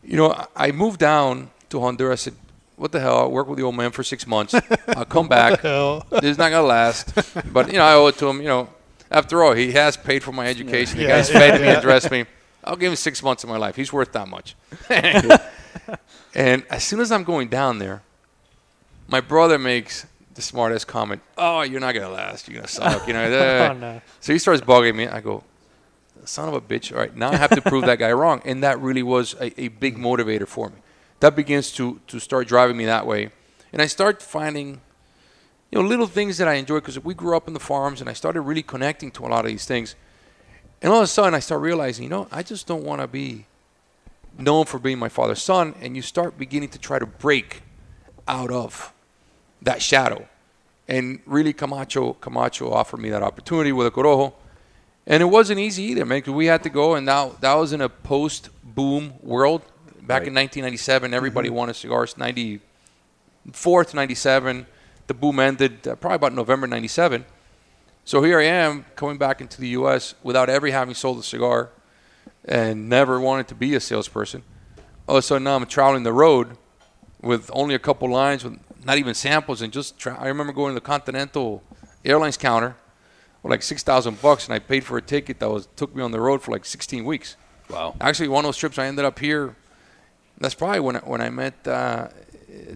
[0.02, 2.22] you know, I- I moved down to Honduras.
[2.22, 2.34] I said,
[2.76, 3.18] "What the hell?
[3.18, 4.54] I'll work with the old man for six months.
[4.88, 5.62] I'll come back.
[5.62, 7.12] This is not gonna last."
[7.52, 8.40] But you know, I owe it to him.
[8.42, 8.68] You know,
[9.10, 10.96] after all, he has paid for my education.
[10.98, 11.72] The Yeah, guy's yeah, fed me yeah.
[11.74, 12.24] and dressed me.
[12.64, 13.74] I'll give him six months of my life.
[13.76, 14.54] He's worth that much.
[16.34, 18.02] and as soon as I'm going down there,
[19.08, 21.22] my brother makes the smartest comment.
[21.36, 22.48] Oh, you're not gonna last.
[22.48, 23.06] You're gonna suck.
[23.06, 23.22] You know.
[23.70, 24.00] Oh, no.
[24.20, 25.06] So he starts bugging me.
[25.06, 25.44] I go,
[26.24, 26.92] son of a bitch.
[26.92, 28.42] All right, now I have to prove that guy wrong.
[28.44, 30.76] And that really was a, a big motivator for me.
[31.20, 33.30] That begins to, to start driving me that way.
[33.72, 34.80] And I start finding,
[35.70, 38.10] you know, little things that I enjoy because we grew up in the farms and
[38.10, 39.94] I started really connecting to a lot of these things.
[40.80, 43.06] And all of a sudden I start realizing, you know, I just don't want to
[43.06, 43.46] be
[44.36, 45.74] known for being my father's son.
[45.80, 47.62] And you start beginning to try to break
[48.26, 48.91] out of
[49.62, 50.28] that shadow.
[50.88, 54.34] And really, Camacho Camacho offered me that opportunity with a Corojo.
[55.06, 57.72] And it wasn't easy either, man, because we had to go, and now that was
[57.72, 59.62] in a post boom world.
[60.00, 62.16] Back in 1997, everybody wanted cigars.
[62.16, 64.66] 94 to 97,
[65.06, 67.24] the boom ended uh, probably about November 97.
[68.04, 70.14] So here I am coming back into the U.S.
[70.22, 71.70] without ever having sold a cigar
[72.44, 74.42] and never wanted to be a salesperson.
[75.08, 76.56] All of a sudden now I'm traveling the road
[77.20, 80.70] with only a couple lines, with not even samples, and just tra- I remember going
[80.70, 81.62] to the Continental
[82.04, 82.76] Airlines counter
[83.42, 86.02] with like six thousand bucks, and I paid for a ticket that was took me
[86.02, 87.36] on the road for like 16 weeks.
[87.68, 87.94] Wow.
[88.00, 89.56] Actually, one of those trips I ended up here.
[90.38, 92.08] That's probably when I, when I met uh,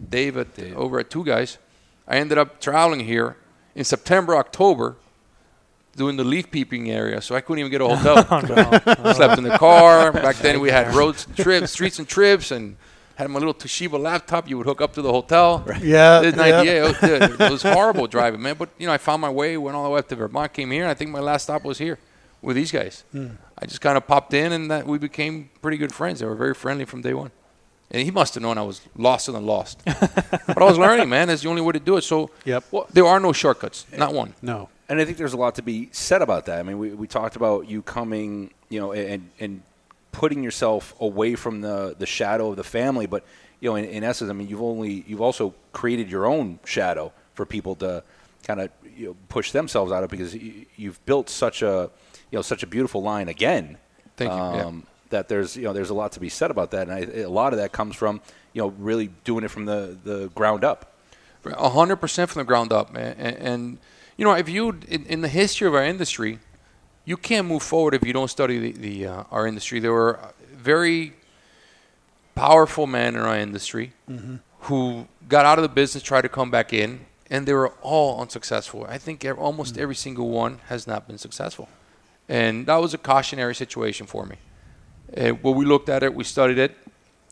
[0.09, 1.59] Dave at, over at Two Guys.
[2.07, 3.37] I ended up traveling here
[3.75, 4.97] in September, October,
[5.97, 8.27] doing the leaf peeping area, so I couldn't even get a hotel.
[8.31, 8.41] Oh,
[9.05, 9.13] no.
[9.13, 10.13] Slept in the car.
[10.27, 12.77] Back then we had roads, trips, streets and trips, and
[13.17, 14.49] had my little Toshiba laptop.
[14.49, 15.65] You would hook up to the hotel.
[15.83, 16.87] Yeah, Did an yeah.
[16.87, 18.57] It was, it was horrible driving, man.
[18.59, 19.57] But you know, I found my way.
[19.57, 20.53] Went all the way up to Vermont.
[20.53, 20.83] Came here.
[20.83, 21.99] And I think my last stop was here
[22.43, 23.05] with these guys.
[23.13, 23.29] Hmm.
[23.59, 26.21] I just kind of popped in, and that we became pretty good friends.
[26.21, 27.31] They were very friendly from day one.
[27.91, 29.81] And he must have known I was lost and lost.
[29.85, 31.29] but I was learning, man.
[31.29, 32.03] That's the only way to do it.
[32.03, 32.65] So Yep.
[32.71, 33.87] well, there are no shortcuts.
[33.97, 34.35] Not one.
[34.43, 36.59] no And I think there's a lot to be said about that.
[36.59, 39.63] I mean, we, we talked about you coming, you know, and and
[40.17, 43.07] putting yourself away from the, the shadow of the family.
[43.07, 43.23] But
[43.61, 47.13] you know, in, in essence, I mean, you've only you've also created your own shadow
[47.35, 48.03] for people to
[48.43, 51.91] kind of you know, push themselves out of because you, you've built such a
[52.31, 53.77] you know such a beautiful line again.
[54.17, 54.65] Thank you, yeah.
[54.65, 57.01] Um, That there's you know there's a lot to be said about that, and I,
[57.21, 58.21] a lot of that comes from
[58.55, 60.81] you know really doing it from the, the ground up.
[61.45, 63.15] A hundred percent from the ground up, man.
[63.19, 63.79] And, and
[64.17, 66.39] you know, I viewed in, in the history of our industry,
[67.07, 69.81] you can't move forward if you don't study the, the uh, our industry.
[69.81, 70.19] There were
[70.55, 71.15] very
[72.35, 73.93] powerful men in our industry
[74.63, 78.21] who got out of the business, tried to come back in, and they were all
[78.21, 78.85] unsuccessful.
[78.89, 81.69] I think almost every single one has not been successful,
[82.29, 84.37] and that was a cautionary situation for me.
[85.17, 86.77] Uh, when we looked at it, we studied it,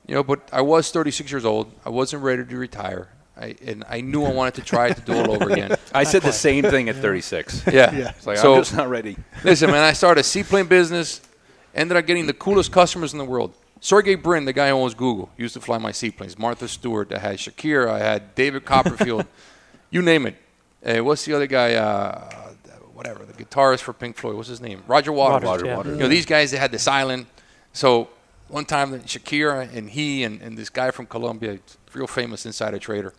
[0.07, 0.23] you know.
[0.23, 1.73] But I was 36 years old.
[1.85, 5.12] I wasn't ready to retire, I, and I knew I wanted to try to do
[5.12, 5.77] it all over again.
[5.94, 7.64] I said the same thing at 36.
[7.73, 7.92] Yeah.
[7.92, 8.11] Yeah.
[8.11, 9.16] It's like, so I'm just not ready.
[9.44, 11.20] listen, man, I started a seaplane business,
[11.75, 13.55] ended up getting the coolest customers in the world.
[13.81, 16.38] Sergey Brin, the guy who owns Google, used to fly my seaplanes.
[16.38, 19.27] Martha Stewart, I had Shakira, I had David Copperfield,
[19.90, 20.37] you name it.
[20.85, 21.75] Uh, what's the other guy?
[21.75, 22.53] Uh,
[22.94, 24.37] whatever, the guitarist for Pink Floyd.
[24.37, 24.83] What's his name?
[24.87, 25.47] Roger Waters.
[25.47, 25.83] Waters, yeah.
[25.85, 27.27] You know, these guys, they had this island.
[27.73, 28.09] So
[28.49, 31.59] one time, Shakira and he and, and this guy from Colombia,
[31.92, 33.12] real famous insider trader,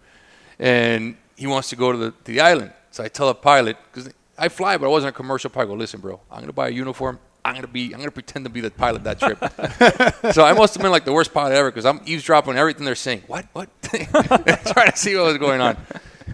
[0.60, 2.72] and he wants to go to the, to the island.
[2.92, 5.66] So I tell the pilot, because I fly, but I wasn't a commercial pilot.
[5.66, 7.20] I go, listen, bro, I'm going to buy a uniform.
[7.44, 9.38] I'm going to be, I'm to pretend to be the pilot that trip.
[10.34, 12.96] so I must have been like the worst pilot ever because I'm eavesdropping everything they're
[12.96, 13.24] saying.
[13.28, 13.46] What?
[13.54, 13.70] What?
[13.84, 15.78] Trying to see what was going on.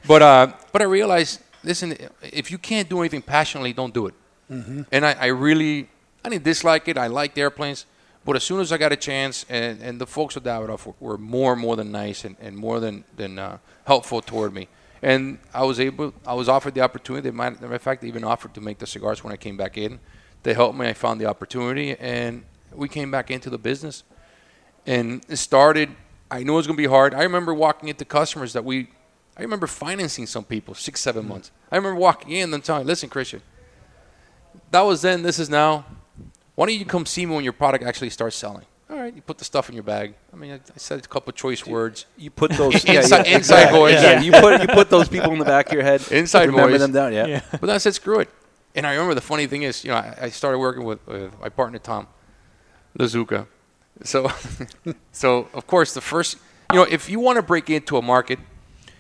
[0.08, 4.14] But, uh, but I realized, listen, if you can't do anything passionately, don't do it.
[4.92, 5.90] And I, I really,
[6.24, 6.98] I didn't dislike it.
[6.98, 7.86] I liked airplanes.
[8.24, 10.94] But as soon as I got a chance, and, and the folks at Davidoff were,
[11.00, 14.68] were more and more than nice and, and more than, than uh, helpful toward me.
[15.02, 17.30] And I was able, I was offered the opportunity.
[17.30, 19.78] They might, in fact, they even offered to make the cigars when I came back
[19.78, 20.00] in.
[20.44, 20.88] They helped me.
[20.88, 24.04] I found the opportunity, and we came back into the business.
[24.86, 25.90] And it started.
[26.30, 27.14] I knew it was going to be hard.
[27.14, 28.90] I remember walking into customers that we,
[29.38, 31.52] I remember financing some people six, seven months.
[31.72, 33.42] I remember walking in and telling, "Listen, Christian,
[34.72, 35.24] that was then.
[35.24, 35.86] This is now.
[36.62, 38.66] Why don't you come see me when your product actually starts selling?
[38.88, 40.14] All right, you put the stuff in your bag.
[40.32, 42.06] I mean, I, I said a couple of choice words.
[42.20, 43.94] You put those Inside- inside voice.
[43.96, 46.08] Yeah, you put you put those people in the back of your head.
[46.12, 46.82] Inside remember voice.
[46.82, 47.14] them down.
[47.14, 47.26] Yeah.
[47.26, 47.42] Yeah.
[47.50, 48.30] But then I said, screw it.
[48.76, 51.34] And I remember the funny thing is, you know, I, I started working with, with
[51.42, 52.06] my partner Tom
[52.96, 53.48] Lazuka.
[54.04, 54.32] So,
[55.12, 56.38] so of course, the first,
[56.72, 58.38] you know, if you want to break into a market,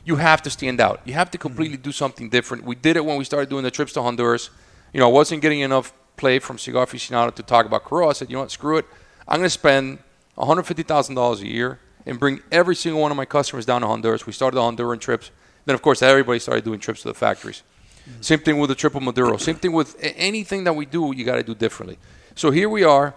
[0.03, 1.01] you have to stand out.
[1.05, 1.83] You have to completely mm-hmm.
[1.83, 2.63] do something different.
[2.63, 4.49] We did it when we started doing the trips to Honduras.
[4.93, 8.11] You know, I wasn't getting enough play from Cigar Aficionado to talk about Corojo.
[8.11, 8.85] I said, you know what, screw it.
[9.27, 9.97] I'm going to spend
[10.37, 14.27] $150,000 a year and bring every single one of my customers down to Honduras.
[14.27, 15.31] We started the Honduran trips.
[15.65, 17.63] Then, of course, everybody started doing trips to the factories.
[17.63, 18.21] Mm-hmm.
[18.21, 19.37] Same thing with the triple Maduro.
[19.37, 21.97] Same thing with anything that we do, you got to do differently.
[22.35, 23.15] So here we are,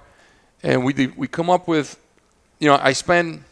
[0.63, 1.99] and we do- we come up with,
[2.59, 3.45] you know, I spend,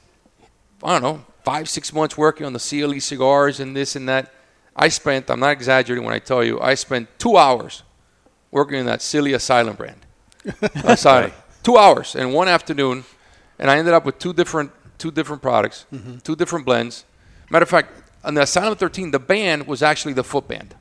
[0.82, 4.32] I don't know, five six months working on the CLE cigars and this and that.
[4.74, 7.82] I spent, I'm not exaggerating when I tell you, I spent two hours
[8.52, 10.06] working in that silly Asylum brand.
[10.84, 11.32] Asylum,
[11.64, 13.04] two hours and one afternoon,
[13.58, 16.18] and I ended up with two different two different products, mm-hmm.
[16.18, 17.04] two different blends.
[17.50, 17.90] Matter of fact,
[18.22, 20.76] on the Asylum 13, the band was actually the foot band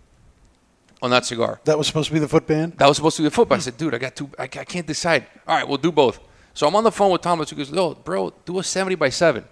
[1.01, 1.59] on that cigar.
[1.65, 2.77] That was supposed to be the foot band.
[2.77, 3.55] That was supposed to be a football.
[3.55, 3.63] I hmm.
[3.63, 4.29] said, dude, I got two.
[4.37, 5.25] I, I can't decide.
[5.47, 6.19] All right, we'll do both.
[6.53, 7.49] So I'm on the phone with Thomas.
[7.49, 9.43] He goes, no, bro, do a 70 by 7.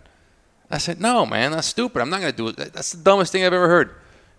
[0.70, 2.02] I said, no, man, that's stupid.
[2.02, 2.74] I'm not going to do it.
[2.74, 3.96] That's the dumbest thing I've ever heard.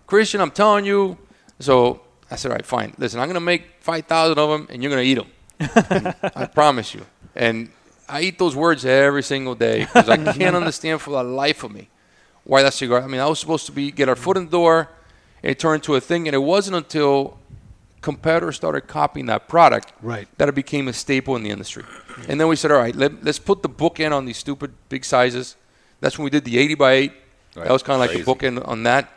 [0.07, 1.17] Christian, I'm telling you.
[1.59, 2.93] So I said, all right, fine.
[2.97, 6.15] Listen, I'm going to make 5,000 of them, and you're going to eat them.
[6.35, 7.05] I promise you.
[7.35, 7.69] And
[8.07, 11.71] I eat those words every single day because I can't understand for the life of
[11.71, 11.89] me
[12.43, 13.01] why that cigar.
[13.01, 14.89] I mean, I was supposed to be get our foot in the door.
[15.43, 17.37] It turned into a thing, and it wasn't until
[18.01, 20.27] competitors started copying that product Right.
[20.37, 21.83] that it became a staple in the industry.
[22.27, 25.05] And then we said, all right, let, let's put the bookend on these stupid big
[25.05, 25.55] sizes.
[25.99, 27.11] That's when we did the 80 by 8.
[27.55, 27.63] Right.
[27.65, 29.09] That was kind of like a the bookend on that.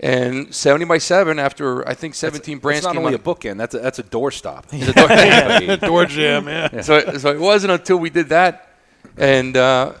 [0.00, 3.20] And 70 by 7 after I think 17 brands It's not came only out.
[3.20, 3.58] a bookend.
[3.58, 4.68] That's a, that's a doorstop.
[5.80, 6.82] Door jam, yeah.
[6.82, 8.68] so, so it wasn't until we did that,
[9.16, 9.94] and uh,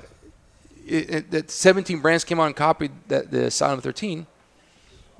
[0.86, 4.26] it, it, that 17 brands came out and copied that, the Asylum 13.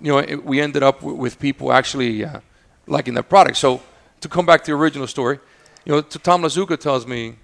[0.01, 2.41] You know, it, we ended up with, with people actually uh,
[2.87, 3.57] liking the product.
[3.57, 3.83] So
[4.21, 5.41] to come back to the original story,
[5.85, 7.35] you know, to Tom Lazuka tells me,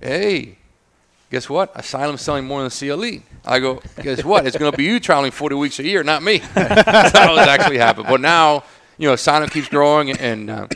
[0.00, 0.58] "Hey,
[1.34, 1.72] guess what?
[1.74, 4.46] Asylum's selling more than CLE." I go, "Guess what?
[4.46, 7.48] It's going to be you traveling 40 weeks a year, not me." That's how it's
[7.48, 8.06] actually happened.
[8.08, 8.62] But now,
[8.98, 10.68] you know, Asylum keeps growing, and uh,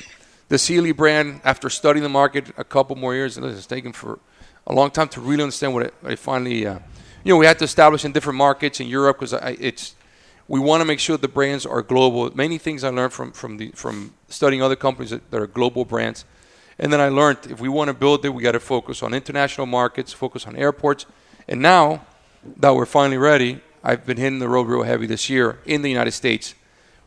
[0.48, 4.18] the CLE brand, after studying the market a couple more years, and it's taken for
[4.66, 6.78] a long time to really understand what it, it finally, uh,
[7.24, 9.94] you know, we had to establish in different markets in Europe because it's
[10.48, 12.34] we want to make sure the brands are global.
[12.34, 15.84] Many things I learned from from the from studying other companies that, that are global
[15.84, 16.24] brands,
[16.78, 19.14] and then I learned if we want to build it, we got to focus on
[19.14, 21.06] international markets, focus on airports,
[21.48, 22.06] and now
[22.58, 25.88] that we're finally ready, I've been hitting the road real heavy this year in the
[25.90, 26.54] United States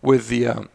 [0.02, 0.70] with the um,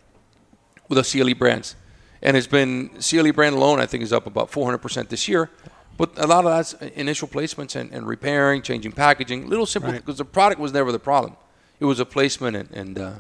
[0.89, 1.75] with the CLE brands,
[2.23, 3.81] and it's been CLE brand alone.
[3.81, 5.51] I think is up about 400 percent this year.
[5.99, 10.01] But a lot of that's initial placements and, and repairing, changing packaging, little simple Right.
[10.05, 11.37] because the product was never the problem.
[11.81, 13.13] It was a placement and, and uh,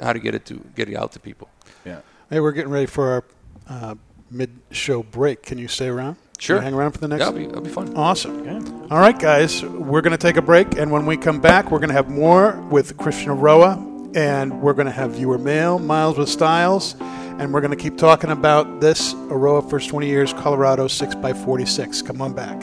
[0.00, 1.50] how to get it to get it out to people.
[1.84, 2.00] Yeah.
[2.30, 3.24] Hey, we're getting ready for our
[3.68, 3.94] uh,
[4.32, 5.42] mid-show break.
[5.42, 6.16] Can you stay around?
[6.38, 6.60] Sure.
[6.60, 7.20] Hang around for the next.
[7.20, 7.94] That'll be, that'll be fun.
[7.94, 8.88] Awesome.
[8.90, 11.78] All right, guys, we're going to take a break, and when we come back, we're
[11.78, 16.18] going to have more with Christian Eiroa, and we're going to have viewer mail, Miles
[16.18, 20.88] with Styles, and we're going to keep talking about this Eiroa first 20 years Colorado
[20.88, 22.04] 6x46.
[22.04, 22.60] Come on back.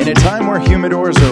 [0.00, 1.31] In a time where humidors are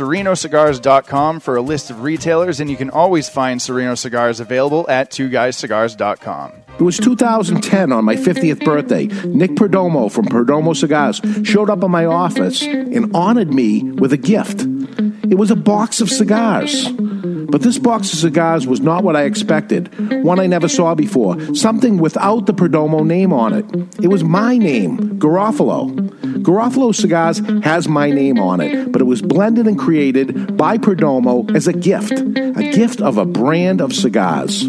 [0.00, 5.10] serenocigars.com for a list of retailers, and you can always find Sereno cigars available at
[5.10, 6.52] twoguyscigars.com.
[6.78, 9.06] It was 2010 on my 50th birthday.
[9.26, 14.16] Nick Perdomo from Perdomo Cigars showed up in my office and honored me with a
[14.16, 14.62] gift.
[15.30, 16.88] It was a box of cigars.
[17.50, 20.24] But this box of cigars was not what I expected.
[20.24, 21.54] One I never saw before.
[21.54, 23.66] Something without the Perdomo name on it.
[24.02, 26.29] It was my name, Garofalo.
[26.50, 31.48] Garofalo Cigars has my name on it, but it was blended and created by Perdomo
[31.54, 32.10] as a gift.
[32.10, 34.68] A gift of a brand of cigars.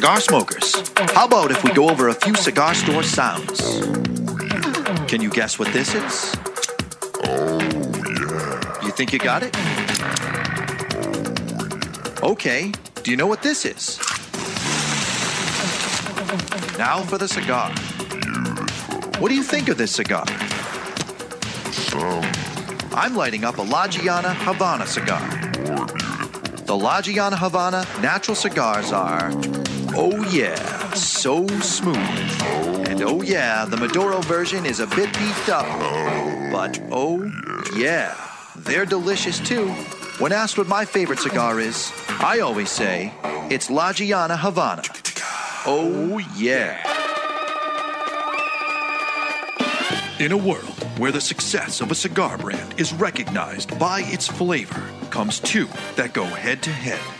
[0.00, 3.60] Cigar smokers, how about if we go over a few cigar store sounds?
[5.06, 6.34] Can you guess what this is?
[7.24, 8.82] Oh, yeah.
[8.82, 9.54] You think you got it?
[12.22, 13.98] Okay, do you know what this is?
[16.78, 17.70] Now for the cigar.
[19.20, 20.24] What do you think of this cigar?
[22.94, 25.20] I'm lighting up a La Gianna Havana cigar.
[26.64, 29.30] The La Gianna Havana natural cigars are,
[29.94, 31.96] oh yeah, so smooth.
[32.88, 35.66] And oh yeah, the Maduro version is a bit beefed up.
[36.52, 37.30] But oh
[37.76, 38.16] yeah,
[38.56, 39.68] they're delicious too.
[40.18, 43.12] When asked what my favorite cigar is, I always say
[43.50, 44.82] it's La Gianna Havana.
[45.66, 46.86] Oh yeah.
[50.18, 50.64] In a world
[50.98, 56.12] where the success of a cigar brand is recognized by its flavor, comes two that
[56.12, 57.19] go head to head.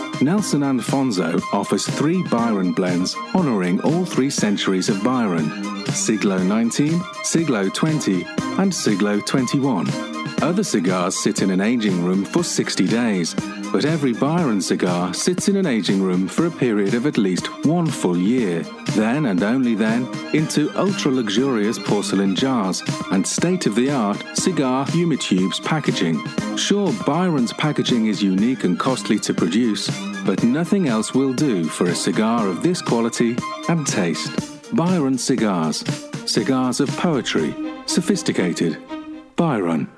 [0.21, 5.49] Nelson Alfonso offers three Byron blends honoring all three centuries of Byron
[5.87, 8.25] Siglo 19, Siglo 20,
[8.59, 9.87] and Siglo 21.
[10.41, 13.33] Other cigars sit in an aging room for 60 days,
[13.71, 17.47] but every Byron cigar sits in an aging room for a period of at least
[17.65, 18.63] one full year.
[18.95, 24.85] Then and only then into ultra luxurious porcelain jars and state of the art cigar
[24.87, 26.21] humitubes packaging.
[26.57, 29.89] Sure, Byron's packaging is unique and costly to produce,
[30.25, 33.35] but nothing else will do for a cigar of this quality
[33.69, 34.51] and taste.
[34.75, 35.83] Byron Cigars.
[36.25, 37.53] Cigars of poetry.
[37.85, 38.77] Sophisticated.
[39.35, 39.89] Byron.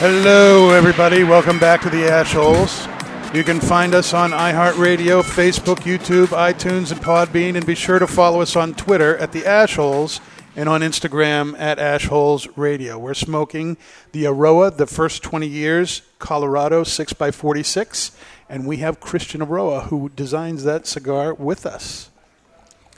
[0.00, 1.24] Hello, everybody.
[1.24, 2.86] Welcome back to the Ash Holes.
[3.34, 7.54] You can find us on iHeartRadio, Facebook, YouTube, iTunes, and Podbean.
[7.54, 10.22] And be sure to follow us on Twitter at the Ash Holes
[10.56, 12.98] and on Instagram at Ashholes Radio.
[12.98, 13.76] We're smoking
[14.12, 18.12] the Eiroa, the first 20 years, Colorado 6x46.
[18.48, 22.08] And we have Christian Eiroa, who designs that cigar with us.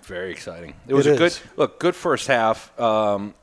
[0.04, 0.74] Very exciting.
[0.86, 1.80] It was It a good look.
[1.80, 2.78] Good first half.
[2.78, 3.34] Um,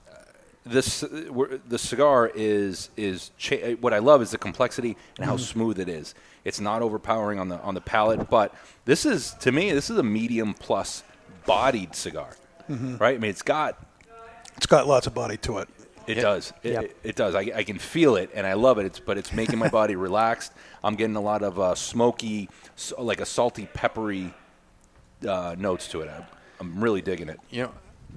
[0.66, 5.39] this the cigar is is cha- what I love is the complexity and how Mhm.
[5.39, 6.14] smooth it is.
[6.45, 8.53] It's not overpowering on the on the palate, but
[8.86, 11.03] this is to me this is a medium plus
[11.45, 12.30] bodied cigar,
[12.70, 12.99] Mhm.
[12.99, 13.16] right?
[13.16, 13.78] I mean, it's got
[14.57, 15.70] It's got lots of body to it.
[16.05, 16.51] it does.
[16.64, 17.34] It, it, it does.
[17.36, 18.86] I, I can feel it, and I love it.
[18.86, 20.51] It's but it's making my body relaxed.
[20.84, 24.34] I'm getting a lot of uh, smoky, s- like a salty, peppery
[25.28, 26.10] uh, notes to it.
[26.10, 26.26] I'm,
[26.60, 27.39] I'm really digging it.
[27.49, 27.72] You know,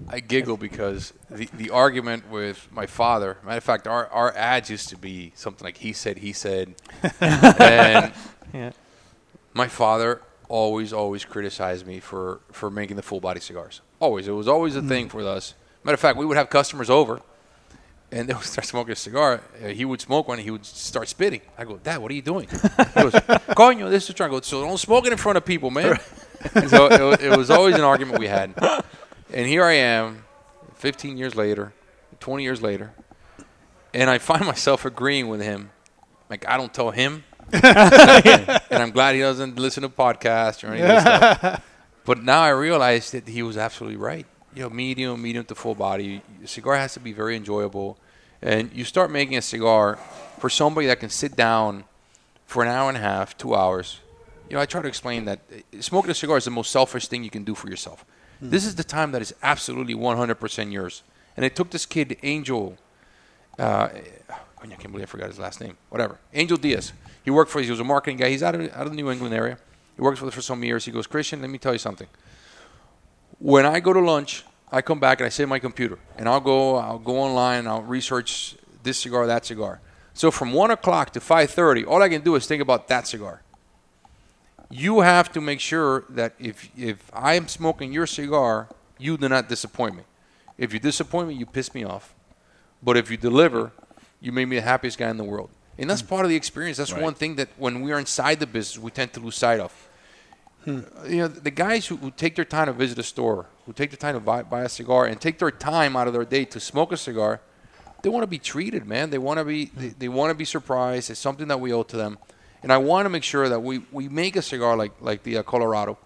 [0.09, 4.71] I giggle because the, the argument with my father, matter of fact, our, our ads
[4.71, 6.75] used to be something like he said, he said.
[7.21, 8.13] and
[8.53, 8.73] Yeah.
[9.55, 13.81] my father always, always criticized me for, for making the full body cigars.
[14.01, 14.29] Always.
[14.29, 15.55] It was always a thing for us.
[15.85, 17.21] Matter of fact, we would have customers over
[18.11, 19.41] and they would start smoking a cigar.
[19.65, 21.41] Uh, he would smoke one and he would start spitting.
[21.57, 22.47] I go, Dad, what are you doing?
[22.51, 22.59] He
[23.01, 23.13] goes,
[23.57, 24.31] Coño, this is trying.
[24.31, 25.99] I go, so don't smoke it in front of people, man.
[26.69, 28.53] So it, it was always an argument we had.
[29.35, 30.25] And here I am,
[30.75, 31.73] 15 years later,
[32.21, 32.93] 20 years later,
[33.95, 35.71] and I find myself agreeing with him.
[36.29, 37.25] Like, I don't tell him.
[37.53, 41.65] and I'm glad he doesn't listen to podcasts or any of this stuff.
[42.05, 44.27] But now I realize that he was absolutely right.
[44.57, 46.21] You know, medium, medium to full body.
[46.43, 47.97] A cigar has to be very enjoyable.
[48.43, 50.01] And you start making a cigar
[50.41, 51.85] for somebody that can sit down
[52.45, 54.01] for an hour and a half, two hours.
[54.51, 57.07] You know, I try to explain that uh, smoking a cigar is the most selfish
[57.07, 58.05] thing you can do for yourself.
[58.43, 61.05] This is the time that is absolutely 100% yours.
[61.37, 62.77] And it took this kid, Angel,
[63.57, 63.89] uh,
[64.61, 65.77] I can't believe I forgot his last name.
[65.91, 66.19] Whatever.
[66.35, 66.93] Angel Diaz.
[67.25, 68.31] He worked for, he was a marketing guy.
[68.31, 69.59] He's out of, out of the New England area.
[69.95, 70.85] He works for for some years.
[70.85, 72.09] He goes, Christian, let me tell you something.
[73.39, 76.01] When I go to lunch, I come back and I sit my computer.
[76.17, 79.81] And I'll go, I'll go online and I'll research this cigar, that cigar.
[80.15, 83.43] So from 1 o'clock to 5.30, all I can do is think about that cigar.
[84.73, 88.69] You have to make sure that if, if I am smoking your cigar,
[88.99, 90.03] you do not disappoint me.
[90.57, 92.15] If you disappoint me, you piss me off.
[92.83, 93.73] But if you deliver,
[94.19, 95.51] you make me the happiest guy in the world.
[95.79, 96.79] And that's part of the experience.
[96.79, 97.03] That's Right.
[97.03, 99.73] one thing that when we are inside the business, we tend to lose sight of.
[100.65, 100.81] Hmm.
[101.07, 103.91] You know, the guys who, who take their time to visit a store, who take
[103.91, 106.47] the time to buy, buy a cigar, and take their time out of their day
[106.47, 107.41] to smoke a cigar,
[108.01, 109.11] they want to be treated, man.
[109.11, 111.11] They want to be they, they want to be surprised.
[111.11, 112.17] It's something that we owe to them.
[112.63, 115.39] And I want to make sure that we, we make a cigar like like the
[115.39, 115.99] uh, Colorado.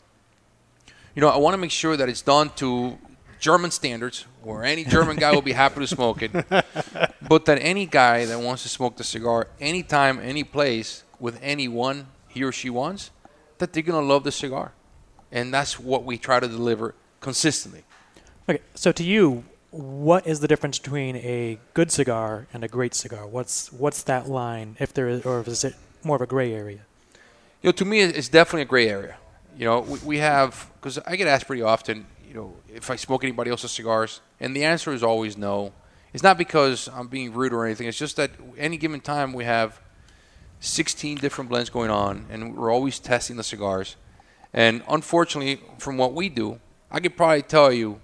[1.15, 2.99] You know, I want to make sure that it's done to
[3.39, 6.33] German standards, where any German guy will be happy to smoke it.
[7.29, 12.07] But that any guy that wants to smoke the cigar anytime, any place, with anyone
[12.29, 13.11] he or she wants,
[13.59, 14.73] that they're going to love the cigar.
[15.33, 17.83] And that's what we try to deliver consistently.
[18.49, 22.95] Okay, so to you, what is the difference between a good cigar and a great
[22.95, 23.27] cigar?
[23.27, 25.75] What's what's that line, if there is, or is it
[26.07, 26.81] more of a gray area?
[27.63, 29.17] You know, to me, it's definitely a gray area.
[29.59, 32.07] You know, we, we have because I get asked pretty often.
[32.29, 35.73] You know, if I smoke anybody else's cigars, and the answer is always no.
[36.13, 37.87] It's not because I'm being rude or anything.
[37.87, 39.81] It's just that any given time we have
[40.61, 43.97] 16 different blends going on, and we're always testing the cigars.
[44.53, 48.01] And unfortunately, from what we do, I could probably tell you,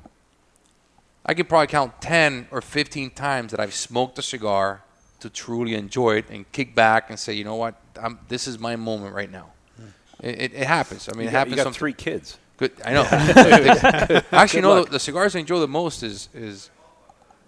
[1.25, 4.83] I could probably count 10 or 15 times that I've smoked a cigar
[5.21, 8.59] to truly enjoy it and kick back and say, you know what, I'm, this is
[8.59, 9.53] my moment right now.
[10.23, 11.09] It, it, it happens.
[11.09, 11.51] I mean, You it got- happens.
[11.53, 12.39] you got some- three kids.
[12.59, 12.73] Good.
[12.85, 13.03] I know.
[14.09, 14.75] Good Actually, no.
[14.81, 14.91] luck.
[14.91, 16.71] The, cigars I enjoy the most is is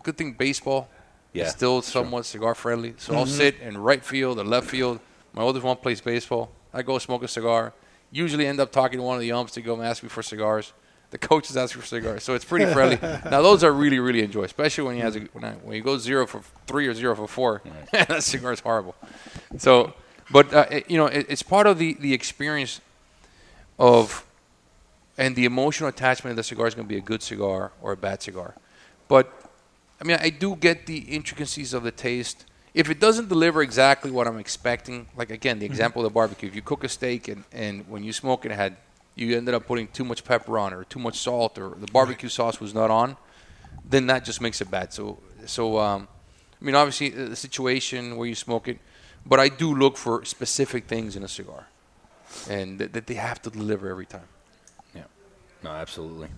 [0.02, 0.88] good thing baseball.
[1.32, 2.94] Yeah, is still somewhat cigar friendly.
[2.98, 3.28] So I'll Mhm.
[3.28, 5.00] sit in right field or left field.
[5.32, 6.50] My oldest one plays baseball.
[6.72, 7.72] I go smoke a cigar.
[8.12, 10.22] Usually end up talking to one of the umps to go and ask me for
[10.22, 10.72] cigars.
[11.10, 12.98] The coaches ask for cigars, so it's pretty friendly.
[13.30, 15.82] now those I really really enjoy, especially when he has a, when, I, when you
[15.82, 17.62] go zero for three or zero for four.
[17.92, 18.94] that cigar is horrible.
[19.58, 19.92] So
[20.34, 22.80] But uh, it- you know, it, it's part of the the experience
[23.78, 24.24] of
[25.16, 27.92] and the emotional attachment of the cigar is going to be a good cigar or
[27.92, 28.54] a bad cigar.
[29.08, 29.26] But
[30.00, 32.44] I mean, I do get the intricacies of the taste.
[32.74, 36.48] If it doesn't deliver exactly what I'm expecting, like again, the example of the barbecue,
[36.48, 38.76] if you cook a steak and, and when you smoke it, it had
[39.14, 42.28] you ended up putting too much pepper on or too much salt or the barbecue
[42.28, 43.16] sauce was not on,
[43.88, 44.92] then that just makes it bad.
[44.92, 46.08] So, so um,
[46.60, 48.78] I mean, obviously uh, the situation where you smoke it,
[49.26, 51.66] but I do look for specific things in a cigar,
[52.48, 54.28] and that, that they have to deliver every time.
[54.94, 55.04] Yeah,
[55.62, 56.28] no, absolutely.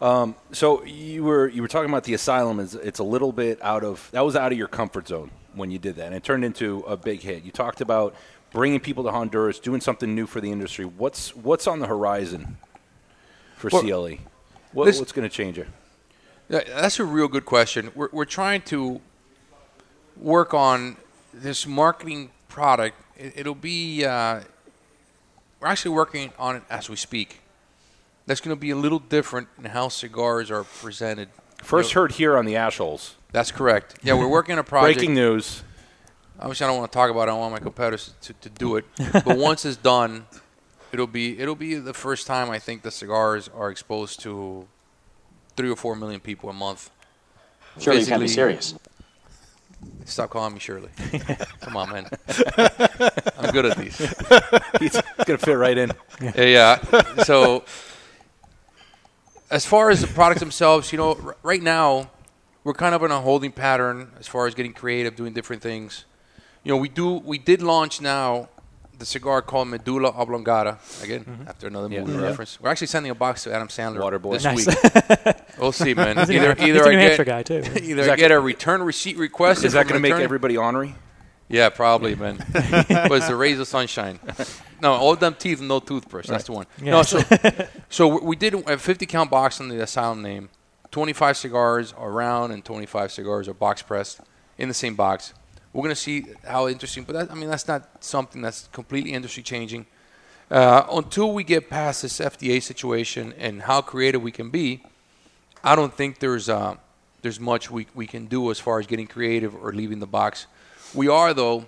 [0.00, 2.58] Um, so you were you were talking about the asylum.
[2.60, 5.70] Is it's a little bit out of that was out of your comfort zone when
[5.70, 7.42] you did that, and it turned into a big hit.
[7.42, 8.14] You talked about
[8.52, 10.84] bringing people to Honduras, doing something new for the industry.
[10.84, 12.56] What's what's on the horizon
[13.56, 14.16] for Well, CLE?
[14.72, 15.68] What, this- what's going to change it?
[16.48, 17.92] That's a real good question.
[17.94, 19.00] We're, we're trying to
[20.16, 20.96] work on
[21.32, 22.96] this marketing product.
[23.16, 24.40] It, it'll be, uh,
[25.60, 27.40] we're actually working on it as we speak.
[28.26, 31.28] That's going to be a little different in how cigars are presented.
[31.62, 33.14] First You know- heard here on the Ashholes.
[33.32, 33.96] That's correct.
[34.02, 34.98] Yeah, we're working on a project.
[34.98, 35.62] Breaking news.
[36.40, 37.22] Obviously, I don't want to talk about it.
[37.22, 38.84] I don't want my competitors to, to do it.
[39.12, 40.26] but once it's done,
[40.90, 44.66] it'll be it'll be the first time I think the cigars are exposed to
[45.56, 46.90] three or four million people a month.
[47.78, 48.74] Surely you can't be serious.
[50.04, 50.90] Stop calling me Shirley.
[51.60, 52.08] Come on, man.
[53.38, 53.96] I'm good at these.
[54.80, 55.92] He's gonna fit right in.
[56.20, 56.44] Yeah.
[56.44, 57.22] yeah.
[57.22, 57.64] So,
[59.50, 62.10] as far as the products themselves, you know, r- right now
[62.64, 66.04] we're kind of in a holding pattern as far as getting creative, doing different things.
[66.62, 68.48] You know, we do we did launch now
[69.00, 71.48] the cigar called Medulla Oblongata again mm-hmm.
[71.48, 72.20] after another movie Yeah.
[72.20, 72.60] reference.
[72.60, 74.34] We're actually sending a box to Adam Sandler Waterboy.
[74.34, 74.66] this Nice.
[75.26, 75.36] week.
[75.58, 76.18] we'll see, man.
[76.18, 77.64] He's Either either a I New get guy, too.
[77.82, 79.64] either I get a return receipt request.
[79.64, 80.94] Is that going to make everybody ornery?
[81.48, 82.36] yeah, probably, man.
[82.52, 84.20] but it's the rays of sunshine.
[84.80, 86.26] No, all them teeth, no toothbrush.
[86.26, 86.66] That's the one.
[86.80, 87.22] No, so
[87.88, 90.50] so we- we did a 50 count box on the Asylum name.
[90.90, 94.20] 25 cigars are round and 25 cigars are box pressed
[94.58, 95.32] in the same box.
[95.72, 99.42] We're gonna see how interesting, but that, I mean that's not something that's completely industry
[99.42, 99.86] changing.
[100.50, 104.82] Uh, until we get past this FDA situation and how creative we can be,
[105.62, 106.74] I don't think there's uh,
[107.22, 110.46] there's much we we can do as far as getting creative or leaving the box.
[110.92, 111.66] We are though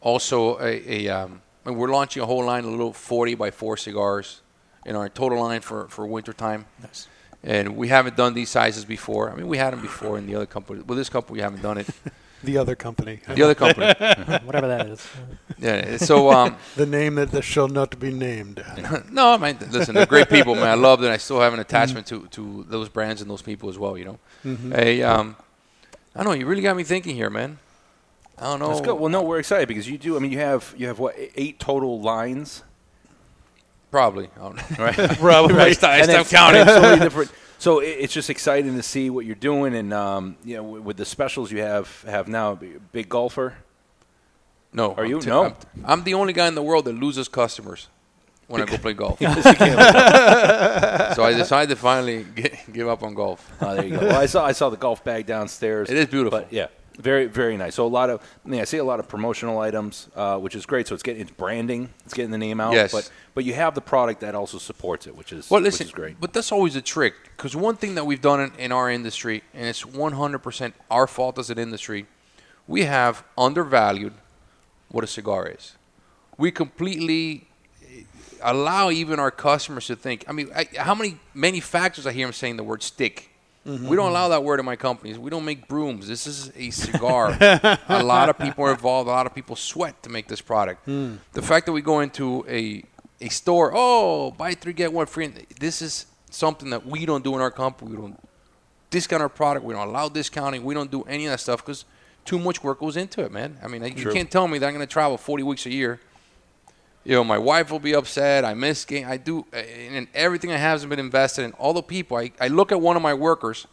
[0.00, 4.42] also a, a um, we're launching a whole line of little 40 by 4 cigars
[4.84, 6.66] in our total line for for winter time.
[6.82, 7.06] Nice.
[7.44, 9.30] And we haven't done these sizes before.
[9.30, 10.80] I mean, we had them before in the other company.
[10.80, 11.88] With this company, we haven't done it.
[12.44, 13.20] The other company.
[13.26, 13.86] The other company.
[14.44, 15.06] Whatever that is.
[15.58, 15.96] Yeah.
[15.96, 18.64] So, um, the name that, that shall not be named.
[19.10, 20.68] no, I mean, listen, they're great people, man.
[20.68, 21.12] I love them.
[21.12, 23.96] I still have an attachment to, to those brands and those people as well.
[23.96, 24.18] You know.
[24.44, 24.72] Mm-hmm.
[24.72, 25.36] Hey, um,
[26.14, 26.38] I don't know.
[26.38, 27.58] You really got me thinking here, man.
[28.38, 28.68] I don't know.
[28.68, 28.94] That's good.
[28.94, 30.16] Well, no, we're excited because you do.
[30.16, 32.62] I mean, you have you have what eight total lines.
[33.90, 34.28] Probably.
[34.36, 34.84] I don't know.
[34.84, 35.18] Right.
[35.18, 35.56] Probably.
[35.56, 36.66] I stopped, I And then stopped counting.
[36.66, 37.30] so many different.
[37.58, 41.04] So it's just exciting to see what you're doing, and um, you know, with the
[41.04, 42.58] specials you have have now,
[42.92, 43.54] big golfer.
[44.72, 44.92] No.
[44.94, 45.20] Are I'm you?
[45.20, 45.44] t- No.
[45.44, 47.88] I'm, I'm the only guy in the world that loses customers
[48.48, 49.18] when I go play golf.
[49.20, 49.26] so
[51.24, 53.50] I decided to finally get, give up on golf.
[53.60, 54.06] Oh, there you go.
[54.06, 55.88] Well, I saw I saw the golf bag downstairs.
[55.90, 56.40] It is beautiful.
[56.40, 56.66] But yeah,
[56.98, 57.74] very very nice.
[57.74, 60.54] So a lot of I, mean, I see a lot of promotional items, uh, which
[60.54, 60.86] is great.
[60.88, 62.72] So it's getting it's branding, it's getting the name out.
[62.72, 62.92] Yes.
[62.92, 65.92] But but you have the product that also supports it, which is Well, listen, which
[65.92, 66.20] is great.
[66.20, 69.42] but that's always a trick because one thing that we've done in, in our industry,
[69.52, 72.06] and it's 100% our fault as an industry,
[72.68, 74.14] we have undervalued
[74.88, 75.76] what a cigar is.
[76.38, 77.48] We completely
[77.82, 78.02] eh,
[78.40, 80.24] allow even our customers to think.
[80.28, 83.30] I mean, I, how many manufacturers I hear them saying the word stick?
[83.66, 83.88] Mm-hmm.
[83.88, 85.18] We don't allow that word in my companies.
[85.18, 86.06] We don't make brooms.
[86.06, 87.36] This is a cigar.
[87.88, 89.08] a lot of people are involved.
[89.08, 90.84] A lot of people sweat to make this product.
[90.84, 91.14] Hmm.
[91.32, 92.84] The fact that we go into a
[93.20, 95.32] a store, oh, buy three get one free.
[95.58, 97.92] This is something that we don't do in our company.
[97.92, 98.18] We don't
[98.90, 99.64] discount our product.
[99.64, 100.64] We don't allow discounting.
[100.64, 101.84] We don't do any of that stuff because
[102.24, 103.58] too much work goes into it, man.
[103.62, 106.00] I mean, you can't tell me that I'm going to travel 40 weeks a year.
[107.04, 108.44] You know, my wife will be upset.
[108.44, 109.06] I miss game.
[109.06, 111.52] I do, and everything I have has been invested in.
[111.52, 112.16] All the people.
[112.16, 113.66] I, I look at one of my workers,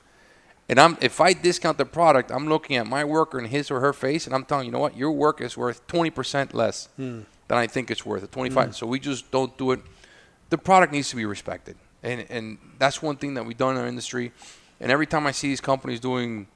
[0.67, 3.79] and I'm if I discount the product, I'm looking at my worker and his or
[3.79, 7.21] her face, and I'm telling you know what, your work is worth 20% less Hmm.
[7.47, 8.23] than I think it's worth.
[8.23, 8.75] At 25.
[8.75, 9.79] So we just don't do it.
[10.49, 13.81] The product needs to be respected, and and that's one thing that we've done in
[13.81, 14.33] our industry.
[14.81, 16.47] And every time I see these companies doing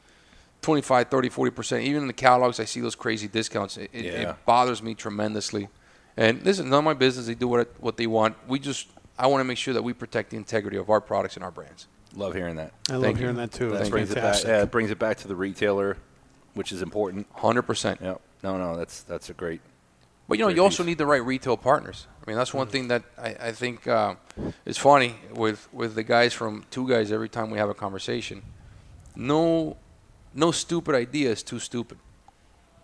[0.62, 3.78] 25, 30, 40 percent, even in the catalogs, I see those crazy discounts.
[3.78, 4.12] It, it, Yeah.
[4.32, 5.70] it bothers me tremendously.
[6.18, 7.26] And listen, none of my business.
[7.26, 8.36] They do what what they want.
[8.48, 8.88] We just
[9.18, 11.52] I want to make sure that we protect the integrity of our products and our
[11.52, 11.88] brands.
[12.16, 12.72] Love hearing that.
[12.90, 13.16] I love you.
[13.16, 13.70] hearing that too.
[13.70, 14.24] That That's brings it back.
[14.24, 14.48] fantastic.
[14.48, 15.98] Yeah, it brings it back to the retailer,
[16.54, 17.28] which is important.
[17.34, 18.00] Hundred percent.
[18.02, 18.16] Yeah.
[18.44, 19.62] No, no, that's that's a great.
[20.28, 22.08] But you know, Great you also need the right retail partners.
[22.26, 24.16] I mean, that's one thing that I, I think uh,
[24.66, 27.12] is funny with with the guys from Two Guys.
[27.12, 28.42] Every time we have a conversation,
[29.16, 29.78] no,
[30.34, 31.98] no stupid idea is too stupid.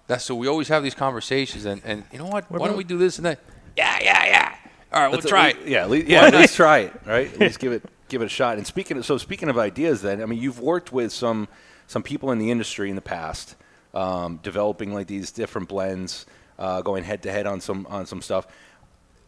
[0.08, 2.50] That's so we always have these conversations, and, and you know what?
[2.52, 3.40] Why don't we do this and that?
[3.78, 4.56] Yeah, yeah, yeah.
[4.92, 5.68] All right, we'll try at it.
[5.70, 7.40] Yeah, at least, yeah, at least try it, right?
[7.40, 8.58] let's give it give it a shot.
[8.58, 11.48] And speaking of, so speaking of ideas, then I mean, you've worked with some
[11.88, 13.56] some people in the industry in the past,
[13.94, 16.26] um, developing like these different blends,
[16.60, 18.48] uh, going head to head on some on some stuff.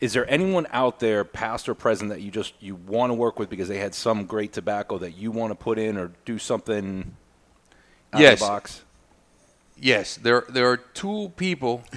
[0.01, 3.39] Is there anyone out there, past or present, that you just you want to work
[3.39, 6.37] with because they had some great tobacco that you want to put in or do
[6.37, 7.15] something
[8.11, 8.33] out Yes.
[8.33, 8.82] of the box?
[9.77, 11.83] Yes, there there are two people.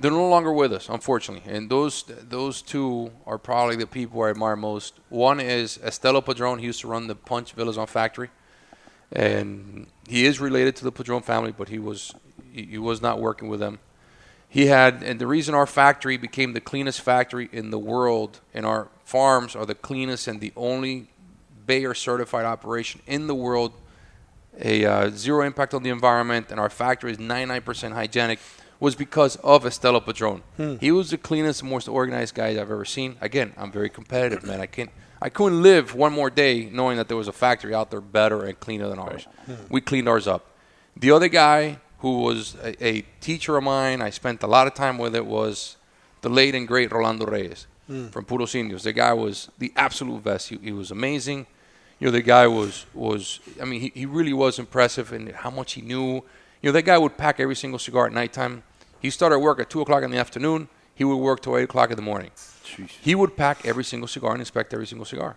[0.00, 4.30] They're no longer with us, unfortunately, and those those two are probably the people I
[4.30, 4.94] admire most.
[5.08, 6.60] One is Estelo Padron.
[6.60, 8.30] He used to run the Punch Villazon factory,
[9.10, 12.14] and he is related to the Padron family, but he was
[12.52, 13.80] he, he was not working with them.
[14.48, 18.64] He had, and the reason our factory became the cleanest factory in the world, and
[18.64, 21.08] our farms are the cleanest and the only
[21.66, 23.72] Bayer certified operation in the world
[24.60, 28.38] a uh, zero impact on the environment, and our factory is 99% hygienic,
[28.80, 30.42] was because of Estelo Padron.
[30.56, 30.76] Hmm.
[30.76, 33.16] He was the cleanest, most organized guy I've ever seen.
[33.20, 34.60] Again, I'm very competitive, man.
[34.60, 34.90] I can't,
[35.20, 38.44] I couldn't live one more day knowing that there was a factory out there better
[38.44, 39.26] and cleaner than ours.
[39.68, 40.46] We cleaned ours up.
[40.96, 44.74] The other guy who was a, a teacher of mine, I spent a lot of
[44.74, 45.76] time with it, was
[46.20, 48.12] the late and great Rolando Reyes Mm.
[48.12, 48.82] from Puros Indios.
[48.82, 50.50] The guy was the absolute best.
[50.50, 51.46] He, he was amazing.
[51.98, 53.40] You know, the guy was was.
[53.60, 56.22] I mean, he, he really was impressive in how much he knew.
[56.62, 58.62] You know, that guy would pack every single cigar at nighttime.
[59.00, 60.68] He started work at two o'clock in the afternoon.
[60.94, 62.30] He would work till eight o'clock in the morning.
[63.00, 65.36] He would pack every single cigar and inspect every single cigar.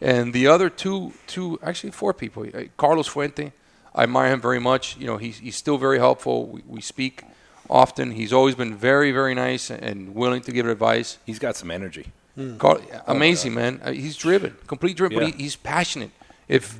[0.00, 2.46] And the other two, two actually four people.
[2.54, 3.52] uh, Carlos Fuente,
[3.94, 4.96] I admire him very much.
[4.96, 6.46] You know, he's he's still very helpful.
[6.46, 7.24] We, we speak
[7.68, 8.12] often.
[8.12, 11.18] He's always been very very nice and willing to give advice.
[11.26, 12.12] He's got some energy.
[12.58, 13.80] Carl, amazing man.
[13.84, 15.24] Uh, he's driven, complete driven, Yeah.
[15.24, 16.10] but he, he's passionate.
[16.48, 16.78] If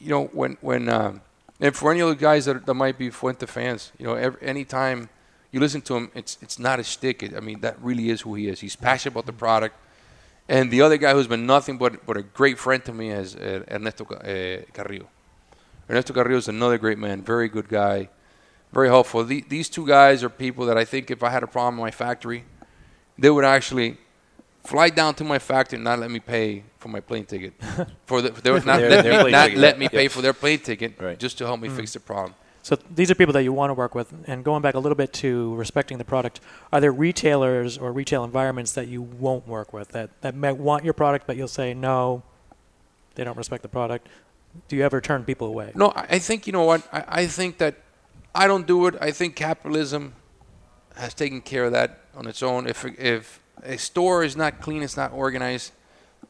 [0.00, 1.20] you know when when um,
[1.60, 5.08] and for any other guys that, that might be Fuente fans, you know, every, anytime
[5.52, 7.22] you listen to him, it's it's not a stick.
[7.22, 8.60] It, I mean, that really is who he is.
[8.60, 9.74] He's passionate about the product.
[10.48, 13.36] And the other guy who's been nothing but but a great friend to me is
[13.36, 15.08] uh, Ernesto uh, Carrillo.
[15.90, 18.08] Ernesto Carrillo is another great man, very good guy,
[18.72, 19.24] very helpful.
[19.24, 21.80] The, these two guys are people that I think if I had a problem in
[21.80, 22.44] my factory,
[23.18, 23.96] they would actually
[24.72, 27.52] fly down to my factory and not let me pay for my plane ticket.
[28.06, 30.08] for the, they would not, Their- let, their me, plane not let me pay Yeah.
[30.14, 31.18] for their plane ticket Right.
[31.18, 31.76] just to help me Mm.
[31.76, 32.34] fix the problem.
[32.68, 34.08] So these are people that you want to work with.
[34.30, 36.40] And going back a little bit to respecting the product,
[36.72, 40.84] are there retailers or retail environments that you won't work with that, that might want
[40.84, 42.22] your product, but you'll say, no,
[43.14, 44.04] they don't respect the product?
[44.68, 45.68] Do you ever turn people away?
[45.74, 46.80] No, I I think you know what.
[46.92, 47.74] I, I think that
[48.42, 48.94] I don't do it.
[49.08, 50.02] I think capitalism
[51.02, 52.66] has taken care of that on its own.
[52.66, 55.72] If if a store is not clean, it's not organized,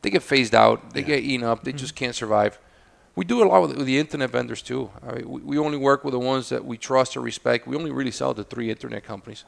[0.03, 0.93] they get phased out.
[0.95, 1.65] They get eaten up.
[1.65, 2.59] They just can't survive.
[3.17, 4.91] We do a lot with, with the internet vendors too.
[5.07, 7.67] I mean, we, we only work with the ones that we trust or respect.
[7.67, 9.45] We only really sell to three internet companies,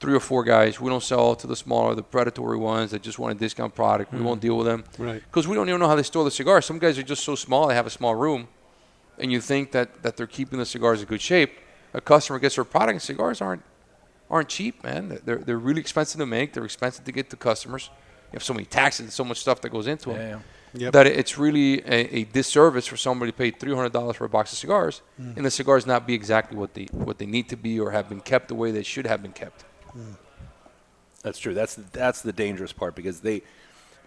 [0.00, 0.80] three or four guys.
[0.80, 4.12] We don't sell to the smaller, the predatory ones that just want a discount product.
[4.14, 4.24] We Mm.
[4.24, 5.22] won't deal with them Right.
[5.22, 6.64] because we don't even know how they store the cigars.
[6.64, 8.48] Some guys are just so small; they have a small room,
[9.18, 11.52] and you think that, that they're keeping the cigars in good shape.
[11.92, 13.62] A customer gets their product, and cigars aren't
[14.30, 15.20] aren't cheap, man.
[15.24, 16.52] They're they're really expensive to make.
[16.52, 17.90] They're expensive to get to customers.
[18.32, 20.18] You have so many taxes and so much stuff that goes into them
[20.74, 20.92] Yeah, Yep.
[20.94, 24.28] that it's really a, a disservice for somebody to pay three hundred dollars for a
[24.28, 25.36] box of cigars, Mm.
[25.36, 28.08] and the cigars not be exactly what they what they need to be or have
[28.08, 29.64] been kept the way they should have been kept.
[31.22, 31.54] That's true.
[31.54, 33.42] That's that's the dangerous part because they,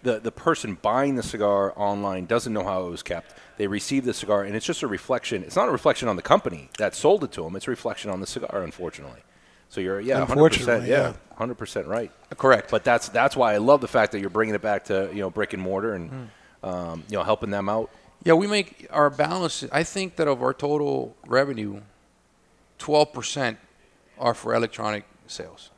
[0.03, 3.33] the the person buying the cigar online doesn't know how it was kept.
[3.57, 5.43] They receive the cigar and it's just a reflection.
[5.43, 7.55] It's not a reflection on the company that sold it to them.
[7.55, 9.21] It's a reflection on the cigar, unfortunately.
[9.69, 10.39] So you're yeah, hundred percent,
[10.81, 11.35] Unfortunately, yeah, yeah.
[11.37, 12.11] hundred percent right.
[12.37, 12.71] Correct.
[12.71, 15.19] But that's that's why I love the fact that you're bringing it back to you
[15.21, 16.09] know brick and mortar and
[16.63, 16.67] Mm.
[16.67, 17.89] um, you know helping them out.
[18.23, 19.63] Yeah, we make our balance.
[19.71, 21.81] I think that of our total revenue,
[22.79, 23.57] twelve percent
[24.17, 25.69] are for electronic sales,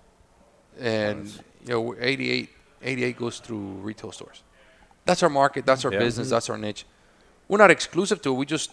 [0.79, 1.27] and
[1.65, 2.49] you know, 88,
[2.81, 4.41] 88 goes through retail stores.
[5.05, 5.65] That's our market.
[5.65, 5.99] That's our Yeah.
[5.99, 6.29] business.
[6.31, 6.85] That's our niche.
[7.47, 8.37] We're not exclusive to it.
[8.37, 8.71] We just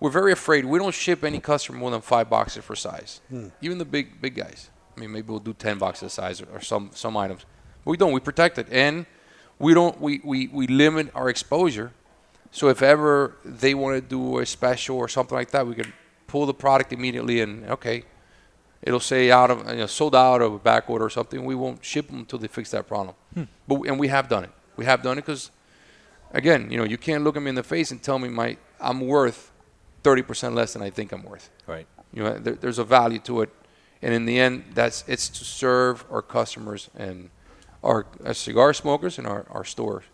[0.00, 0.64] we're very afraid.
[0.64, 3.20] We don't ship any customer more than five boxes for size.
[3.28, 3.48] Hmm.
[3.60, 4.70] Even the big big guys.
[4.96, 7.44] I mean, maybe we'll do ten boxes of size or, or some some items,
[7.84, 8.12] but we don't.
[8.12, 9.06] We protect it, and
[9.58, 10.00] we don't.
[10.00, 11.92] We we, we limit our exposure.
[12.50, 15.92] So if ever they want to do a special or something like that, we can
[16.26, 18.04] pull the product immediately and okay,
[18.82, 21.44] it'll say out of you know, sold out of a back order or something.
[21.44, 23.14] We won't ship them until they fix that problem.
[23.34, 23.44] Hmm.
[23.66, 24.50] But and we have done it.
[24.76, 25.50] We have done it because,
[26.32, 28.56] again, you know, you can't look at me in the face and tell me my
[28.80, 29.52] I'm worth
[30.06, 31.50] thirty percent less than I think I'm worth.
[31.66, 31.88] Right.
[32.12, 33.50] You know, there, there's a value to it,
[34.02, 37.28] And in the end, that's it's to serve our customers and
[37.82, 40.04] our, our cigar smokers and our, our stores.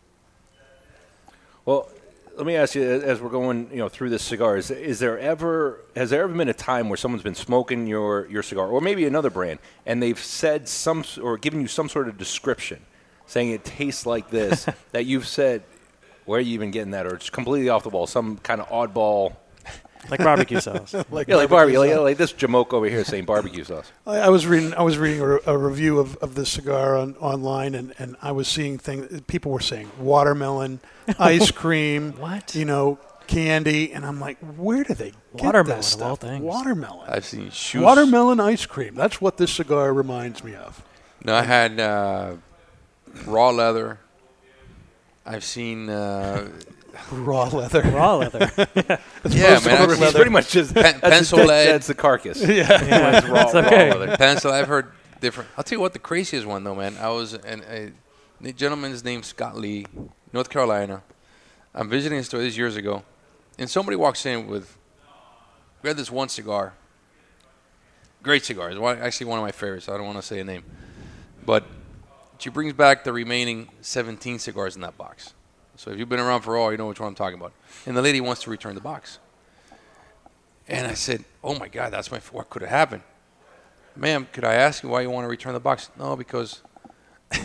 [1.66, 1.90] Well,
[2.38, 5.18] let me ask you, as we're going, you know, through this cigar, is, is there
[5.18, 8.80] ever has there ever been a time where someone's been smoking your your cigar, or
[8.80, 12.80] maybe another brand, and they've said some or given you some sort of description,
[13.26, 15.62] saying it tastes like this, that you've said,
[16.24, 18.68] where are you even getting that, or it's completely off the wall, some kind of
[18.70, 19.36] oddball,
[20.10, 20.94] Like barbecue sauce.
[21.10, 22.02] Like yeah, like barbecue barbecue, like, sauce.
[22.02, 23.90] like this jamoke over here saying barbecue sauce.
[24.06, 24.74] I, I was reading.
[24.74, 28.32] I was reading a, a review of, of this cigar on, online, and, and I
[28.32, 29.20] was seeing things.
[29.22, 30.80] People were saying watermelon,
[31.18, 32.54] ice cream, What?
[32.54, 32.98] you know,
[33.28, 36.28] candy, and I'm like, where do they get Watermelon, this of all stuff?
[36.30, 36.42] things.
[36.42, 37.82] Watermelon, I've seen shoes.
[37.82, 38.94] watermelon ice cream.
[38.94, 40.82] That's what this cigar reminds me of.
[41.24, 42.34] No, I had uh,
[43.26, 44.00] raw leather.
[45.24, 45.88] I've seen.
[45.88, 46.48] Uh,
[47.12, 47.82] Raw leather.
[47.82, 48.50] Raw leather.
[49.28, 49.82] yeah, man.
[49.82, 51.66] I've He's seen pretty much just Pen- that's, pencil that- lead.
[51.68, 52.42] that's the carcass.
[52.46, 52.64] Yeah.
[52.66, 53.90] That's raw, It's okay.
[53.90, 54.16] raw leather.
[54.16, 54.52] pencil.
[54.52, 55.48] I've heard different.
[55.56, 56.96] I'll tell you what the craziest one though, man.
[57.00, 57.92] I was an, a,
[58.40, 59.86] the gentleman's name Scott Lee,
[60.32, 61.02] North Carolina.
[61.74, 63.02] I'm visiting a store this years ago,
[63.58, 64.76] and somebody walks in with.
[65.82, 66.74] We had this one cigar.
[68.22, 68.70] Great cigar.
[68.70, 69.88] It's one, actually one of my favorites.
[69.88, 70.62] I don't want to say a name,
[71.44, 71.64] but
[72.38, 75.34] she brings back the remaining 17 cigars in that box.
[75.82, 77.52] So if you've been around for all, you know which one I'm talking about.
[77.86, 79.18] And the lady wants to return the box.
[80.68, 83.02] And I said, "Oh my God, that's my what could have happened."
[83.96, 85.90] Ma'am, could I ask you why you want to return the box?
[85.98, 86.62] No, because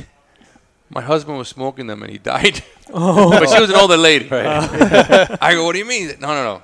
[0.91, 2.63] my husband was smoking them and he died.
[2.93, 3.29] Oh.
[3.31, 4.29] but she was an older lady.
[4.31, 6.07] I go, what do you mean?
[6.21, 6.63] No, no, no.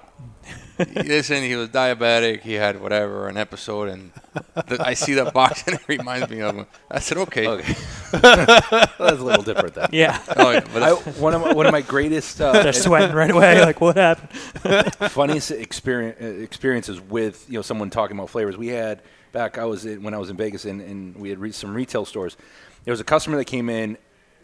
[0.96, 2.42] Listen, he was diabetic.
[2.42, 4.12] He had whatever, an episode, and
[4.68, 6.66] th- I see that box and it reminds me of him.
[6.90, 7.48] I said, okay.
[7.48, 7.76] Okay.
[8.12, 9.90] That's a little different then.
[9.92, 10.20] yeah.
[10.36, 13.30] Oh, yeah, but I, one of my, one of my greatest uh, They're sweating right
[13.30, 13.62] away.
[13.62, 14.94] Like, what happened?
[15.12, 18.58] funniest experience, experiences with you know someone talking about flavors.
[18.58, 19.02] We had
[19.32, 21.74] back I was in, when I was in Vegas and, and we had re- some
[21.74, 22.38] retail stores.
[22.86, 23.98] There was a customer that came in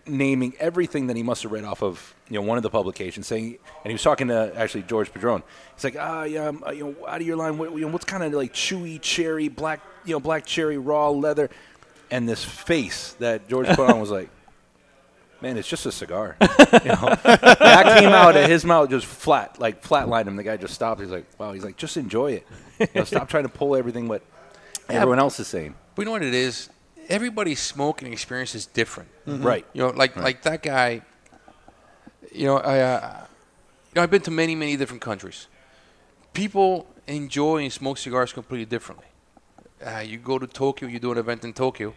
[0.10, 3.28] naming everything that he must have read off of you know one of the publications,
[3.28, 5.44] saying, and he was talking to actually George Padron.
[5.76, 7.88] He's like, ah, yeah, um, uh, you know, out of your line, what, you know,
[7.88, 11.50] what's kind of like chewy cherry, black, you know, black cherry, raw leather,
[12.12, 14.30] and this face that George put on was like.
[15.42, 16.36] Man, it's just a cigar.
[16.42, 16.46] you
[16.90, 20.36] know, that came out of his mouth just flat, like flatlined him.
[20.36, 21.00] The guy just stopped.
[21.00, 22.48] He's like, "Wow." He's like, "Just enjoy it.
[22.78, 24.22] You know, stop trying to pull everything what
[24.90, 26.70] everyone else is saying." We know what it is?
[27.10, 29.10] Everybody's smoking experience is different.
[29.26, 29.66] Right.
[29.74, 31.02] You know, like like that guy.
[32.32, 33.26] You know, I, uh,
[33.88, 35.48] you know, I've been to many many different countries.
[36.34, 39.08] People enjoy and smoke cigars completely differently.
[39.84, 41.94] Uh, you go to Tokyo, you do an event in Tokyo,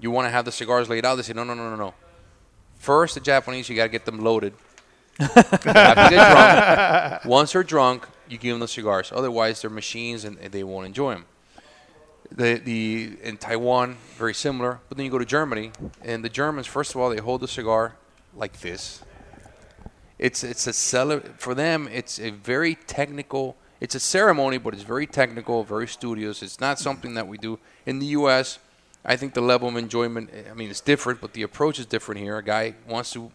[0.00, 1.16] you want to have the cigars laid out.
[1.16, 1.94] They say, no, no, no, no, no.
[2.78, 4.54] First, the Japanese, you got to get them loaded.
[5.18, 7.24] They have to get drunk.
[7.24, 9.10] Once they're drunk, you give them the cigars.
[9.14, 11.24] Otherwise, they're machines and, and they won't enjoy them.
[12.36, 14.80] The, the in Taiwan, very similar.
[14.88, 15.72] But then you go to Germany,
[16.02, 17.96] and the Germans, first of all, they hold the cigar
[18.34, 19.02] like this.
[20.18, 21.88] It's it's a cele- for them.
[21.90, 23.56] It's a very technical.
[23.80, 26.42] It's a ceremony, but it's very technical, very studious.
[26.42, 28.58] It's not something that we do in the U.S.
[29.04, 30.30] I think the level of enjoyment.
[30.50, 32.38] I mean, it's different, but the approach is different here.
[32.38, 33.30] A guy wants to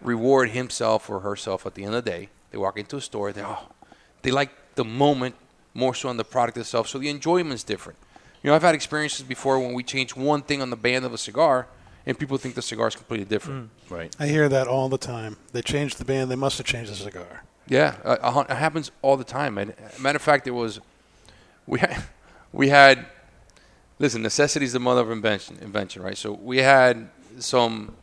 [0.00, 2.28] reward himself or herself at the end of the day.
[2.50, 3.32] They walk into a store.
[3.32, 3.68] They oh,
[4.22, 5.34] they like the moment
[5.74, 6.88] more so on the product itself.
[6.88, 7.98] So the enjoyment's different.
[8.46, 11.12] You know, I've had experiences before when we change one thing on the band of
[11.12, 11.66] a cigar,
[12.06, 13.70] and people think the cigar is completely different.
[13.90, 14.14] Right.
[14.20, 15.36] I hear that all the time.
[15.50, 16.30] They changed the band.
[16.30, 17.42] They must have changed the cigar.
[17.66, 19.58] Yeah, uh, uh, it happens all the time.
[19.58, 20.78] And matter of fact, it was
[21.66, 22.04] we had,
[22.52, 23.06] we had
[23.98, 24.22] listen.
[24.22, 25.58] Necessity is the mother of invention.
[25.60, 26.16] Invention, right?
[26.16, 27.08] So we had
[27.40, 27.96] some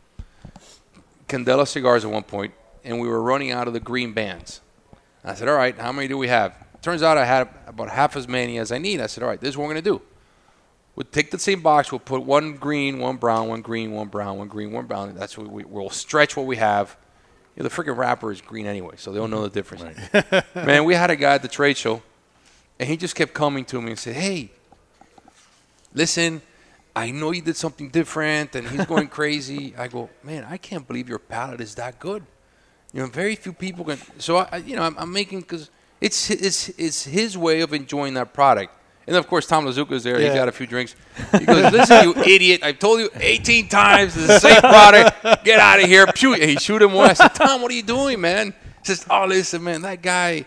[1.26, 2.52] Candela cigars at one point,
[2.84, 4.60] and we were running out of the green bands.
[5.24, 8.14] I said, "All right, how many do we have?" Turns out I had about half
[8.14, 9.00] as many as I need.
[9.00, 10.02] I said, "All right, this is what we're gonna do.
[10.96, 11.90] We'll take the same box.
[11.90, 15.14] We'll put one green, one brown, one green, one brown, one green, one brown.
[15.16, 16.96] That's what we, we'll stretch what we have."
[17.56, 19.96] You know, the freaking wrapper is green anyway, so they don't know the difference.
[20.54, 22.02] Man, we had a guy at the trade show,
[22.78, 24.50] and he just kept coming to me and said, "Hey,
[25.92, 26.42] listen,
[26.94, 29.74] I know you did something different," and he's going crazy.
[29.76, 32.24] I go, "Man, I can't believe your palate is that good."
[32.92, 33.98] You know, very few people can.
[34.18, 35.70] So I, I- you know, I'm, I'm making because
[36.00, 38.72] it's it's it's his way of enjoying that product.
[39.06, 40.18] And of course, Tom Lazuka is there.
[40.18, 40.34] He Yeah.
[40.34, 40.94] got a few drinks.
[41.38, 42.62] He goes, "Listen, you idiot!
[42.62, 45.44] I've told you 18 times it's the same product.
[45.44, 46.32] Get out of here!" Pew!
[46.32, 47.10] He shoot him one.
[47.10, 50.46] I said, "Tom, what are you doing, man?" He says, "Oh, listen, man, that guy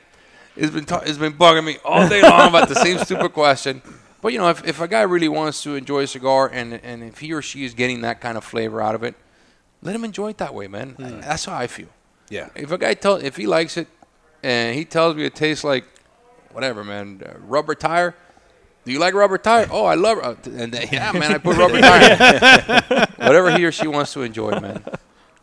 [0.59, 3.81] has been ta- has been bugging me all day long about the same stupid question."
[4.21, 7.03] But you know, if, if a guy really wants to enjoy a cigar, and and
[7.03, 9.13] if he or she is getting that kind of flavor out of it,
[9.83, 10.95] let him enjoy it that way, man.
[10.97, 11.89] That's how I feel.
[12.29, 12.49] Yeah.
[12.55, 13.87] If a guy tell if he likes it,
[14.41, 15.85] and he tells me it tastes like
[16.51, 18.15] whatever, man, uh, rubber tire,
[18.87, 19.67] Do you like rubber tire?
[19.69, 20.17] Oh, I love.
[20.19, 23.05] Uh, and then, yeah, man, I put rubber tire.
[23.17, 24.81] Whatever he or she wants to enjoy, man.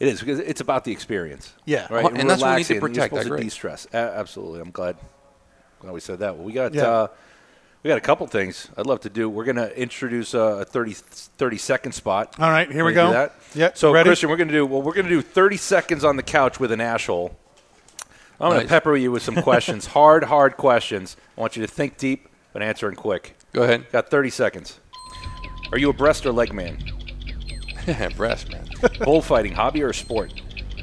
[0.00, 1.52] It is because it's about the experience.
[1.66, 1.86] Yeah.
[1.90, 2.06] right.
[2.10, 3.86] And that's what we need to protect, You're supposed to de-stress.
[3.92, 4.60] A- absolutely.
[4.60, 4.96] I'm glad.
[5.80, 6.36] Glad we said that.
[6.36, 6.84] Well, we got Yeah.
[6.88, 7.06] uh,
[7.82, 9.28] we got a couple things I'd love to do.
[9.28, 12.34] We're going to introduce uh, a 30, 30 second spot.
[12.40, 13.12] All right, here we Wanna do go.
[13.12, 13.34] That?
[13.54, 14.08] Yep, So ready?
[14.08, 14.80] Christian, we're going to do well.
[14.80, 17.36] We're going to do thirty seconds on the couch with an asshole.
[18.40, 21.18] I'm going to pepper you with some questions, hard, hard questions.
[21.36, 23.36] I want you to think deep but answering quick.
[23.52, 23.90] Go ahead.
[23.92, 24.80] Got 30 seconds.
[25.72, 26.78] Are you a breast or leg man?
[28.16, 28.66] Breast, man.
[29.00, 30.32] Bullfighting, hobby or sport?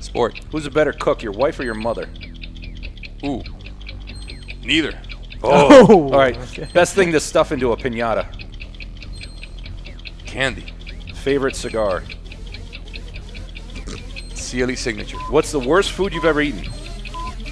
[0.01, 0.39] Sport.
[0.51, 2.07] Who's a better cook, your wife or your mother?
[3.23, 3.41] Ooh.
[4.61, 4.99] Neither.
[5.41, 6.37] Oh, oh all right.
[6.73, 8.27] Best thing to stuff into a pinata.
[10.25, 10.73] Candy.
[11.15, 12.03] Favorite cigar.
[14.35, 15.17] CLE signature.
[15.29, 16.69] What's the worst food you've ever eaten?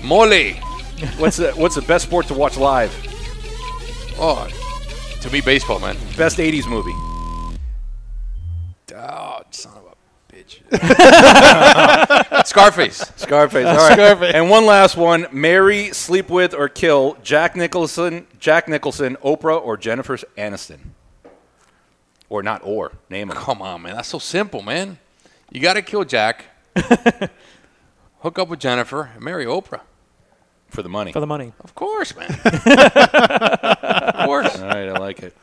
[0.04, 0.54] Mole.
[1.18, 2.94] What's the What's the best sport to watch live?
[4.22, 4.48] Oh,
[5.22, 5.96] to me, baseball, man.
[6.18, 6.94] Best '80s movie.
[8.94, 10.60] Oh, son of a bitch.
[12.48, 13.12] Scarface.
[13.16, 13.66] Scarface.
[13.66, 13.94] All right.
[13.94, 14.34] Scarface.
[14.34, 19.78] And one last one: marry, sleep with, or kill Jack Nicholson, Jack Nicholson, Oprah, or
[19.78, 20.80] Jennifer Aniston.
[22.30, 22.92] Or not or.
[23.10, 23.38] Name them.
[23.38, 23.96] Come on, man.
[23.96, 25.00] That's so simple, man.
[25.52, 26.46] You got to kill Jack.
[28.20, 29.82] Hook up with Jennifer and marry Oprah.
[30.70, 31.12] For the money.
[31.12, 31.52] For the money.
[31.62, 32.30] Of course, man.
[32.44, 34.58] of course.
[34.60, 35.36] All right, I like it.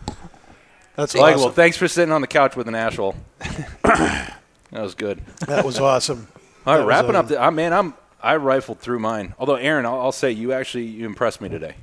[0.94, 1.44] That's Like, awesome.
[1.46, 3.14] well, thanks for sitting on the couch with an asshole.
[3.84, 4.32] that
[4.72, 5.20] was good.
[5.46, 6.28] that was awesome.
[6.66, 7.28] All right, That was, wrapping uh, up.
[7.28, 9.34] The, I man, I'm I rifled through mine.
[9.38, 11.74] Although Aaron, I'll, I'll say you actually you impressed me today.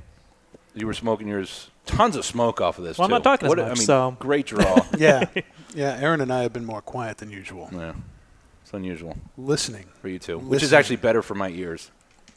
[0.74, 1.70] You were smoking yours.
[1.86, 2.98] Tons of smoke off of this.
[2.98, 4.80] Well, I'm not talking as What- much, I mean, so- great draw.
[4.98, 5.26] Yeah.
[5.74, 5.96] Yeah.
[6.00, 7.68] Aaron and I have been more quiet than usual.
[7.72, 7.92] yeah,
[8.62, 9.84] it's unusual Listening.
[10.00, 11.90] for you too, which is actually better for my ears.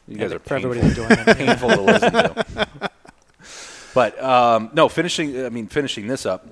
[0.08, 1.36] You guys are for everybody painful, enjoying it.
[1.38, 2.90] painful to listen to.
[3.94, 5.44] But um, no, finishing.
[5.44, 6.46] I mean, finishing this up.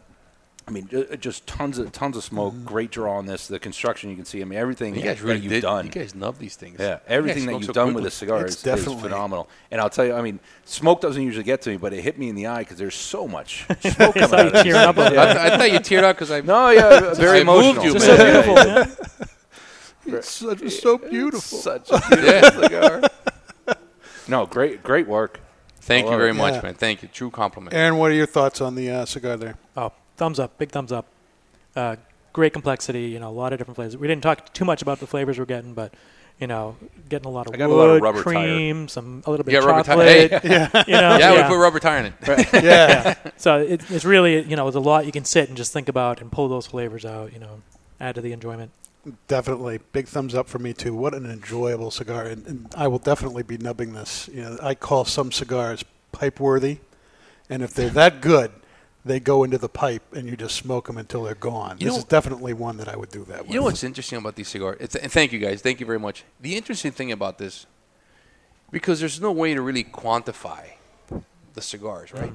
[0.69, 0.89] I mean,
[1.21, 2.53] just tons of tons of smoke.
[2.65, 3.47] Great draw on this.
[3.47, 4.41] The construction you can see.
[4.43, 5.61] I mean, everything You guys that really you've did.
[5.61, 5.87] done.
[5.87, 6.79] You guys love these things.
[6.81, 8.07] Yeah, everything guys that you've so done with quickly.
[8.07, 9.49] this cigar It's is, is definitely- phenomenal.
[9.71, 12.19] And I'll tell you, I mean, smoke doesn't usually get to me, but it hit
[12.19, 14.63] me in the eye because there's so much smoke coming out you of this.
[14.65, 15.25] tearing up a I, little.
[15.25, 16.41] th- I thought you teared up because I.
[16.47, 17.85] No, yeah, very I moved emotional.
[17.85, 18.17] you, Just man.
[18.19, 20.17] so beautiful, man.
[20.19, 21.59] It's such, it's so beautiful.
[21.59, 23.03] Such a beautiful cigar.
[24.29, 25.41] No, great, great work.
[25.81, 26.35] Thank you very it.
[26.35, 26.63] much, Yeah.
[26.63, 26.75] man.
[26.75, 27.09] Thank you.
[27.13, 27.75] True compliment.
[27.75, 29.57] Aaron, what are your thoughts on the uh, cigar there?
[29.77, 31.07] Oh, thumbs up, big thumbs up.
[31.77, 31.97] Uh,
[32.33, 33.97] great complexity, you know, a lot of different flavors.
[33.97, 35.95] We didn't talk too much about the flavors we're getting, but
[36.41, 36.77] you know,
[37.09, 38.33] getting a lot of I got a wood, lot of rubber tire.
[38.35, 40.29] cream, some a little bit You of got rubber tire?
[40.29, 40.43] chocolate.
[40.43, 40.49] Hey.
[40.51, 41.43] yeah, you know, yeah, yeah.
[41.49, 42.15] we put rubber tire in it.
[42.65, 43.15] Yeah.
[43.39, 45.89] so it, it's really you know, there's a lot you can sit and just think
[45.89, 47.33] about and pull those flavors out.
[47.33, 47.63] You know,
[48.01, 48.71] add to the enjoyment.
[49.29, 50.95] Definitely, big thumbs up for me too.
[50.95, 54.29] What an enjoyable cigar, and, and I will definitely be nubbing this.
[54.33, 56.79] You know, I call some cigars pipe worthy,
[57.49, 58.51] and if they're that good,
[59.05, 61.77] they go into the pipe and you just smoke them until they're gone.
[61.79, 63.51] You this know- is definitely one that I would do that with.
[63.51, 64.79] You know what's interesting about these cigars?
[64.81, 65.63] It's, and thank you guys.
[65.63, 66.25] Thank you very much.
[66.41, 67.67] The interesting thing about this,
[68.73, 70.65] because there's no way to really quantify
[71.55, 72.33] the cigars, right?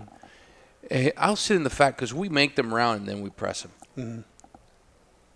[0.89, 3.63] Eh, I'll sit in the fact because we make them round and then we press
[3.63, 3.71] them.
[3.97, 4.21] Mm-hmm.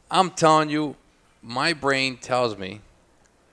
[0.09, 0.95] I'm telling you,
[1.45, 2.81] my brain tells me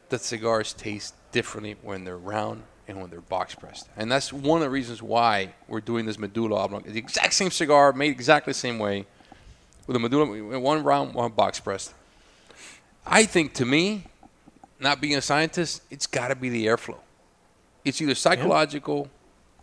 [0.09, 4.59] that cigars taste differently when they're round and when they're box pressed, and that's one
[4.59, 6.83] of the reasons why we're doing this Medulla Oblong.
[6.83, 9.07] The exact same cigar, made exactly the same way,
[9.87, 11.95] with a Medulla, one round, one box pressed.
[13.07, 14.05] I think to me,
[14.81, 16.99] not being a scientist, it's got to be the airflow.
[17.85, 19.09] It's either psychological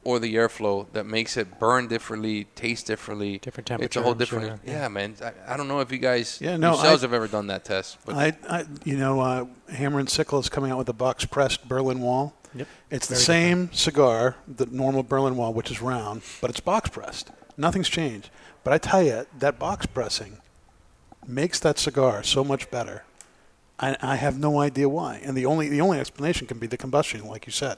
[0.03, 3.37] or the airflow that makes it burn differently, taste differently.
[3.39, 4.61] Different It's a whole temperature, different.
[4.65, 4.73] sure.
[4.75, 5.15] Yeah, man.
[5.21, 7.65] I, I don't know if you guys Yeah, no, yourselves I- have ever done that
[7.65, 10.93] test, but I, I, you know, uh, Hammer and Sickle is coming out with a
[10.93, 12.33] box pressed Berlin Wall.
[12.55, 12.67] Yep.
[12.89, 16.89] It's the Very same cigar, the normal Berlin Wall, which is round, but it's box
[16.89, 17.29] pressed.
[17.57, 18.29] Nothing's changed.
[18.63, 20.37] But I tell you, that box pressing
[21.27, 23.03] makes that cigar so much better.
[23.79, 26.75] I, I have no idea why, and the only the only explanation can be the
[26.77, 27.77] combustion, like you said.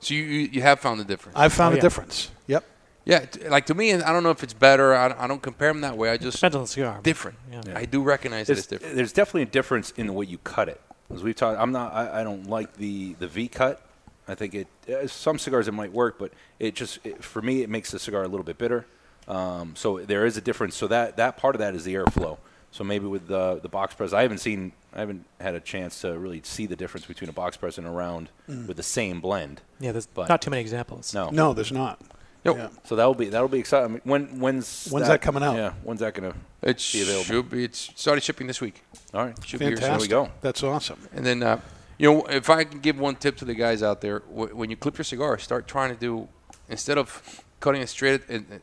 [0.00, 1.36] So you, you you have found the difference.
[1.38, 1.82] I've found Oh, a yeah.
[1.82, 2.30] difference.
[2.46, 2.64] Yep.
[3.04, 4.94] yeah, like to me, and I don't know if it's better.
[4.94, 6.10] I, don't- compare them that way.
[6.10, 7.00] I just Depends on the cigar.
[7.02, 7.38] different.
[7.50, 7.60] Yeah.
[7.76, 8.96] I do recognize that There's, it's different.
[8.96, 10.80] there's definitely a difference in the way you cut it.
[11.12, 11.92] As we've talked, I'm not.
[11.92, 13.80] I, I don't like the the V cut.
[14.26, 14.68] I think it.
[14.88, 17.98] Uh, some cigars it might work, but it just it, for me it makes the
[17.98, 18.86] cigar a little bit bitter.
[19.28, 20.74] Um, so there is a difference.
[20.76, 22.38] So that that part of that is the airflow.
[22.74, 24.72] So maybe with the the box press, I haven't seen.
[24.92, 27.86] I haven't had a chance to really see the difference between a box press and
[27.86, 28.66] a round mm.
[28.66, 29.60] with the same blend.
[29.78, 31.14] Yeah, there's But- not too many examples.
[31.14, 31.30] No.
[31.30, 32.00] No, there's not.
[32.44, 32.56] Nope.
[32.56, 32.68] Yeah.
[32.84, 33.84] So that'll be that'll be exciting.
[33.84, 35.54] I mean, when when's When's that coming out?
[35.54, 36.34] Yeah, when's that gonna?
[36.62, 37.24] It be available.
[37.24, 37.62] should be.
[37.62, 38.82] It's started shipping this week.
[39.14, 39.82] All right, Should be here soon.
[39.82, 40.10] Fantastic.
[40.10, 40.32] There we go.
[40.40, 40.98] That's awesome.
[41.14, 41.60] And then, uh,
[41.96, 44.68] you know, if I can give one tip to the guys out there, wh- when
[44.68, 46.26] you clip your cigar, start trying to do
[46.68, 48.22] instead of cutting it straight.
[48.28, 48.62] And,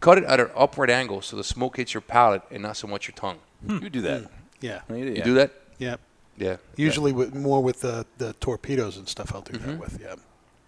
[0.00, 2.86] cut it at an upward angle so the smoke hits your palate and not so
[2.86, 3.38] much your tongue.
[3.66, 4.30] You do that.
[4.60, 4.80] Yeah.
[4.88, 5.52] You, You do that?
[5.78, 5.96] Yeah.
[6.36, 6.56] Yeah.
[6.76, 9.34] Usually with more with the, the torpedoes and stuff.
[9.34, 9.98] I'll do that with.
[10.00, 10.14] Yeah.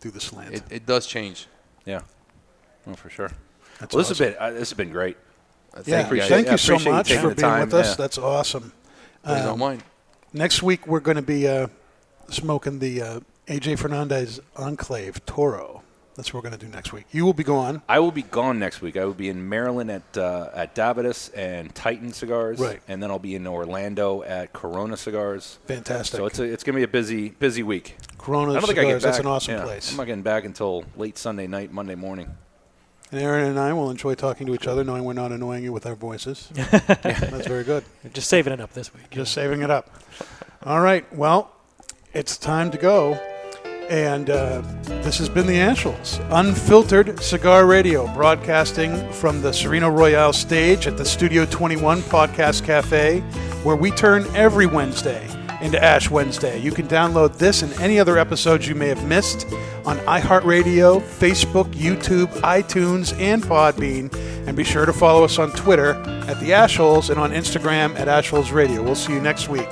[0.01, 0.55] Do the slant.
[0.55, 1.47] It, it does change.
[1.85, 2.01] Yeah.
[2.87, 3.31] Oh, for sure.
[3.81, 5.17] That's well, this has been uh, this has been great.
[5.75, 6.03] Uh, yeah.
[6.03, 6.23] thank you.
[6.23, 7.61] Thank you so much taking for being time.
[7.61, 7.91] with us.
[7.91, 7.95] Yeah.
[7.97, 8.73] That's awesome.
[9.23, 9.83] Please Um, don't mind.
[10.33, 11.69] Next week we're going to be uh,
[12.31, 15.83] smoking the uh, AJ Fernandez Enclave Toro.
[16.19, 17.05] That's what we're going to do next week.
[17.13, 17.81] You will be gone.
[17.89, 18.97] I will be gone next week.
[18.97, 22.81] I will be in Maryland at uh, at Davidas and Titan Cigars, Right.
[22.89, 25.61] And then I'll be in Orlando at Corona Cigars.
[25.67, 26.19] Fantastic.
[26.19, 27.97] So it's a, it's going to be a busy busy week.
[28.19, 29.03] Corona I don't think I Cigars, get back.
[29.03, 29.93] that's an awesome yeah, place.
[29.93, 32.37] I'm not getting back until late Sunday night, Monday morning.
[33.13, 35.73] And Aaron and I will enjoy talking to each other, knowing we're not annoying you
[35.73, 36.49] with our voices.
[36.53, 37.85] That's very good.
[38.13, 39.09] Just saving it up this week.
[39.11, 39.89] Just saving it up.
[40.65, 41.11] All right.
[41.15, 41.53] Well,
[42.13, 43.38] it's time to go.
[43.89, 49.89] And uh, this has been the Ash Holes, unfiltered cigar radio, broadcasting from the Sereno
[49.89, 53.21] Royale stage at the Studio 21 Podcast Cafe,
[53.63, 55.27] where we turn every Wednesday
[55.61, 56.61] into Ash Wednesday.
[56.61, 59.47] You can download this and any other episodes you may have missed
[59.85, 64.15] on iHeartRadio, Facebook, YouTube, iTunes, and Podbean.
[64.47, 65.95] And be sure to follow us on Twitter
[66.29, 68.83] at The Ashholes and on Instagram at Ashholes Radio.
[68.83, 69.69] We'll see you next week.